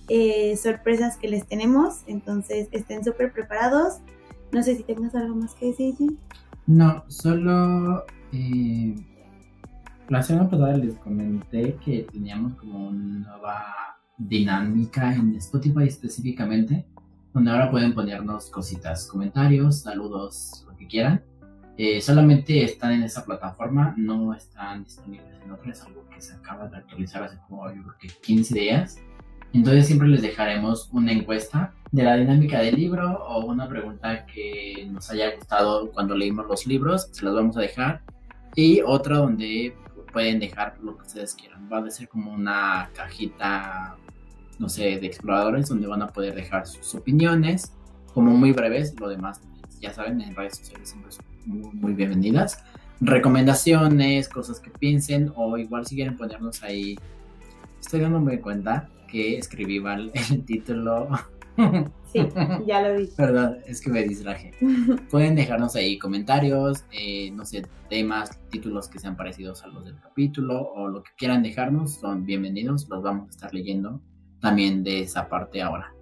eh, 0.09 0.55
sorpresas 0.57 1.17
que 1.17 1.27
les 1.27 1.47
tenemos. 1.47 2.03
Entonces 2.05 2.69
estén 2.71 3.03
súper 3.03 3.33
preparados. 3.33 3.95
No 4.51 4.61
sé 4.61 4.75
si 4.75 4.83
tengas 4.83 5.15
algo 5.15 5.35
más 5.35 5.55
que 5.55 5.67
decir. 5.67 5.95
Jim. 5.95 6.17
No, 6.67 7.03
solo 7.07 8.05
eh, 8.31 8.93
la 10.07 10.21
semana 10.21 10.47
pasada 10.47 10.77
les 10.77 10.93
comenté 10.99 11.75
que 11.83 12.07
teníamos 12.11 12.53
como 12.53 12.89
una 12.89 13.27
nueva 13.27 13.65
dinámica 14.19 15.15
en 15.15 15.35
Spotify 15.35 15.87
específicamente, 15.87 16.85
donde 17.33 17.49
ahora 17.49 17.71
pueden 17.71 17.95
ponernos 17.95 18.51
cositas, 18.51 19.07
comentarios, 19.07 19.79
saludos, 19.79 20.63
lo 20.67 20.77
que 20.77 20.85
quieran. 20.85 21.23
Eh, 21.77 22.01
solamente 22.01 22.63
están 22.63 22.93
en 22.93 23.03
esa 23.03 23.23
plataforma, 23.23 23.93
no 23.97 24.33
están 24.33 24.83
disponibles 24.83 25.41
en 25.43 25.51
otra, 25.51 25.71
es 25.71 25.81
algo 25.83 26.07
que 26.09 26.19
se 26.19 26.33
acaba 26.33 26.67
de 26.67 26.77
actualizar 26.77 27.21
hace 27.23 27.37
como 27.47 27.71
yo 27.71 27.83
creo 27.83 27.95
que 27.99 28.07
15 28.07 28.59
días. 28.59 28.97
Entonces 29.53 29.85
siempre 29.85 30.07
les 30.07 30.23
dejaremos 30.23 30.89
una 30.91 31.11
encuesta 31.11 31.73
de 31.91 32.03
la 32.03 32.15
dinámica 32.15 32.59
del 32.59 32.75
libro 32.75 33.23
o 33.25 33.45
una 33.45 33.69
pregunta 33.69 34.25
que 34.25 34.87
nos 34.91 35.09
haya 35.11 35.35
gustado 35.35 35.91
cuando 35.91 36.15
leímos 36.15 36.47
los 36.47 36.65
libros, 36.65 37.09
se 37.11 37.23
las 37.23 37.35
vamos 37.35 37.55
a 37.57 37.61
dejar. 37.61 38.01
Y 38.55 38.81
otra 38.81 39.17
donde 39.17 39.75
pueden 40.11 40.39
dejar 40.39 40.77
lo 40.81 40.97
que 40.97 41.03
ustedes 41.03 41.35
quieran. 41.35 41.69
Va 41.71 41.77
a 41.77 41.89
ser 41.91 42.09
como 42.09 42.33
una 42.33 42.89
cajita, 42.95 43.95
no 44.57 44.67
sé, 44.67 44.99
de 44.99 45.05
exploradores 45.05 45.69
donde 45.69 45.85
van 45.85 46.01
a 46.01 46.07
poder 46.07 46.33
dejar 46.33 46.65
sus 46.65 46.95
opiniones, 46.95 47.71
como 48.13 48.31
muy 48.31 48.51
breves. 48.51 48.99
Lo 48.99 49.09
demás, 49.09 49.41
ya 49.79 49.93
saben, 49.93 50.19
en 50.21 50.35
redes 50.35 50.57
sociales 50.57 50.89
siempre 50.89 51.11
muy, 51.47 51.71
muy 51.73 51.93
bienvenidas. 51.93 52.63
Recomendaciones, 52.99 54.27
cosas 54.27 54.59
que 54.59 54.69
piensen 54.69 55.31
o 55.35 55.57
igual 55.57 55.85
si 55.85 55.95
quieren 55.95 56.17
ponernos 56.17 56.61
ahí. 56.63 56.97
Estoy 57.79 58.01
dándome 58.01 58.41
cuenta 58.41 58.89
que 59.07 59.37
escribí 59.37 59.79
mal 59.79 60.11
el 60.31 60.43
título. 60.43 61.09
Sí, 62.11 62.19
ya 62.65 62.87
lo 62.87 62.97
vi. 62.97 63.07
Perdón, 63.15 63.57
es 63.65 63.81
que 63.81 63.89
me 63.89 64.03
distraje. 64.03 64.51
Pueden 65.09 65.35
dejarnos 65.35 65.75
ahí 65.75 65.97
comentarios, 65.97 66.83
eh, 66.91 67.31
no 67.31 67.45
sé, 67.45 67.65
temas, 67.89 68.39
títulos 68.49 68.87
que 68.87 68.99
sean 68.99 69.15
parecidos 69.15 69.63
a 69.63 69.67
los 69.67 69.85
del 69.85 69.99
capítulo 69.99 70.71
o 70.73 70.87
lo 70.87 71.01
que 71.01 71.11
quieran 71.17 71.41
dejarnos, 71.41 71.95
son 71.95 72.25
bienvenidos, 72.25 72.87
los 72.89 73.01
vamos 73.01 73.27
a 73.27 73.31
estar 73.31 73.53
leyendo 73.53 74.01
también 74.39 74.83
de 74.83 75.01
esa 75.01 75.27
parte 75.29 75.61
ahora. 75.61 75.93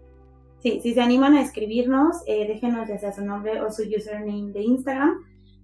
Sí, 0.60 0.80
si 0.82 0.94
se 0.94 1.02
animan 1.02 1.36
a 1.36 1.42
escribirnos, 1.42 2.18
eh, 2.28 2.48
déjenos 2.48 2.90
ya 2.90 2.98
sea 2.98 3.14
su 3.14 3.24
nombre 3.24 3.62
o 3.62 3.72
su 3.72 3.84
username 3.84 4.52
de 4.52 4.64
Instagram 4.64 5.16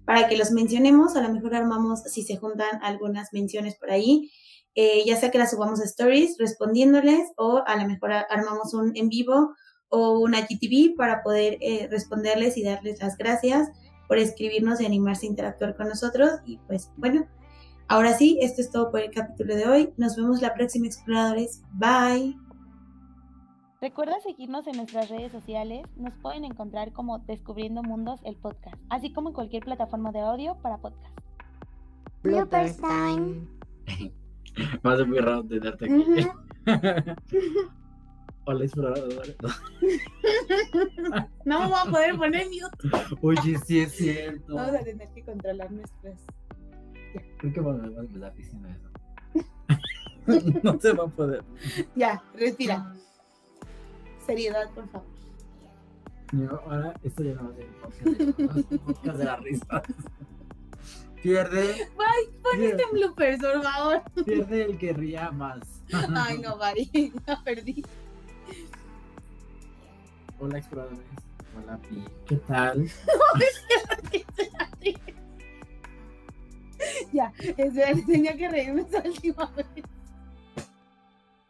para 0.04 0.28
que 0.28 0.36
los 0.36 0.50
mencionemos. 0.50 1.16
A 1.16 1.22
lo 1.22 1.32
mejor 1.32 1.54
armamos, 1.54 2.02
si 2.02 2.22
se 2.22 2.36
juntan 2.36 2.82
algunas 2.82 3.32
menciones 3.32 3.76
por 3.76 3.90
ahí, 3.90 4.30
eh, 4.74 5.04
ya 5.06 5.16
sea 5.16 5.30
que 5.30 5.38
las 5.38 5.50
subamos 5.50 5.80
a 5.80 5.84
stories 5.84 6.36
respondiéndoles 6.38 7.32
o 7.36 7.62
a 7.66 7.76
lo 7.76 7.86
mejor 7.86 8.12
armamos 8.12 8.72
un 8.72 8.96
en 8.96 9.08
vivo 9.08 9.54
o 9.88 10.18
una 10.18 10.40
GTV 10.40 10.96
para 10.96 11.22
poder 11.22 11.58
eh, 11.60 11.86
responderles 11.90 12.56
y 12.56 12.64
darles 12.64 13.00
las 13.00 13.18
gracias 13.18 13.68
por 14.08 14.18
escribirnos 14.18 14.80
y 14.80 14.86
animarse 14.86 15.26
a 15.26 15.30
interactuar 15.30 15.76
con 15.76 15.88
nosotros. 15.88 16.30
Y 16.46 16.58
pues 16.66 16.90
bueno, 16.96 17.26
ahora 17.88 18.16
sí, 18.16 18.38
esto 18.40 18.62
es 18.62 18.70
todo 18.70 18.90
por 18.90 19.00
el 19.00 19.10
capítulo 19.10 19.54
de 19.54 19.66
hoy. 19.66 19.94
Nos 19.98 20.16
vemos 20.16 20.40
la 20.40 20.54
próxima, 20.54 20.86
exploradores. 20.86 21.62
Bye. 21.72 22.51
Recuerda 23.82 24.20
seguirnos 24.20 24.64
en 24.68 24.76
nuestras 24.76 25.10
redes 25.10 25.32
sociales. 25.32 25.84
Nos 25.96 26.14
pueden 26.18 26.44
encontrar 26.44 26.92
como 26.92 27.18
Descubriendo 27.18 27.82
Mundos 27.82 28.20
el 28.22 28.36
podcast, 28.36 28.76
así 28.88 29.12
como 29.12 29.30
en 29.30 29.34
cualquier 29.34 29.64
plataforma 29.64 30.12
de 30.12 30.20
audio 30.20 30.54
para 30.62 30.78
podcast. 30.78 31.18
Bloopers 32.22 32.76
time. 32.76 33.44
Va 34.86 34.92
a 34.92 34.96
ser 34.98 35.08
muy 35.08 35.18
raro 35.18 35.42
tenerte 35.42 35.86
aquí. 35.86 36.28
Hola, 38.46 38.64
explorador. 38.64 39.36
no 41.44 41.58
vamos 41.58 41.78
a 41.84 41.90
poder 41.90 42.16
poner 42.16 42.46
mute. 42.46 43.16
Oye, 43.20 43.58
sí 43.66 43.80
es 43.80 43.96
cierto. 43.96 44.54
Vamos 44.54 44.76
a 44.76 44.84
tener 44.84 45.08
que 45.08 45.24
controlar 45.24 45.72
nuestras. 45.72 46.20
Creo 47.38 47.52
que 47.52 47.60
vamos 47.60 47.82
a 47.82 48.00
empezar 48.00 48.32
diciendo 48.36 48.68
eso. 48.68 48.88
no 50.62 50.80
se 50.80 50.92
va 50.92 51.02
a 51.02 51.08
poder. 51.08 51.42
Ya, 51.96 52.22
respira. 52.34 52.94
Seriedad, 54.26 54.68
por 54.70 54.88
favor. 54.88 55.06
No, 56.32 56.50
ahora 56.66 56.94
esto 57.02 57.22
ya 57.22 57.34
no 57.34 57.44
va 57.44 57.50
a 57.50 57.54
ser 57.54 57.66
un 58.22 58.78
podcast 58.78 59.18
de 59.18 59.24
la 59.24 59.36
risa. 59.36 59.82
Pierde. 61.22 61.88
Bye, 61.96 62.30
ponete 62.42 62.82
en 62.82 62.90
bloopers, 62.92 63.40
por 63.40 63.62
favor. 63.62 64.02
Pierde 64.24 64.64
el 64.64 64.76
que 64.78 64.92
ría 64.92 65.30
más. 65.30 65.60
Ay, 65.92 66.38
no, 66.38 66.56
bye. 66.56 66.90
Ya 67.26 67.40
perdí. 67.44 67.84
Hola, 70.40 70.58
exploradores. 70.58 71.00
Hola, 71.56 71.78
Pi. 71.88 72.04
¿Qué 72.26 72.36
tal? 72.36 72.86
ya, 77.12 77.32
espera, 77.38 77.92
tenía 78.06 78.36
que 78.36 78.48
reírme 78.48 78.82
esa 78.82 79.02
última 79.06 79.46
vez. 79.52 79.66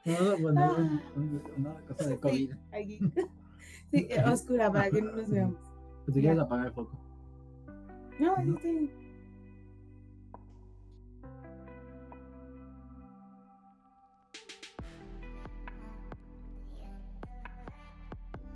Puedo 0.05 0.37
poner 0.39 0.71
un, 0.71 1.01
un, 1.17 1.43
una 1.59 1.75
cosa 1.87 2.09
de 2.09 2.19
COVID. 2.19 2.53
Sí, 2.53 2.59
aquí. 2.73 3.01
Sí, 3.93 4.09
oscura 4.33 4.73
para 4.73 4.91
que 4.91 5.03
no 5.03 5.13
nos 5.13 5.31
veamos. 5.31 5.61
Pues 6.05 6.17
quieres 6.19 6.39
apagar 6.39 6.67
el 6.67 6.73
foco. 6.73 6.99
No, 8.19 8.37
estoy. 8.37 8.91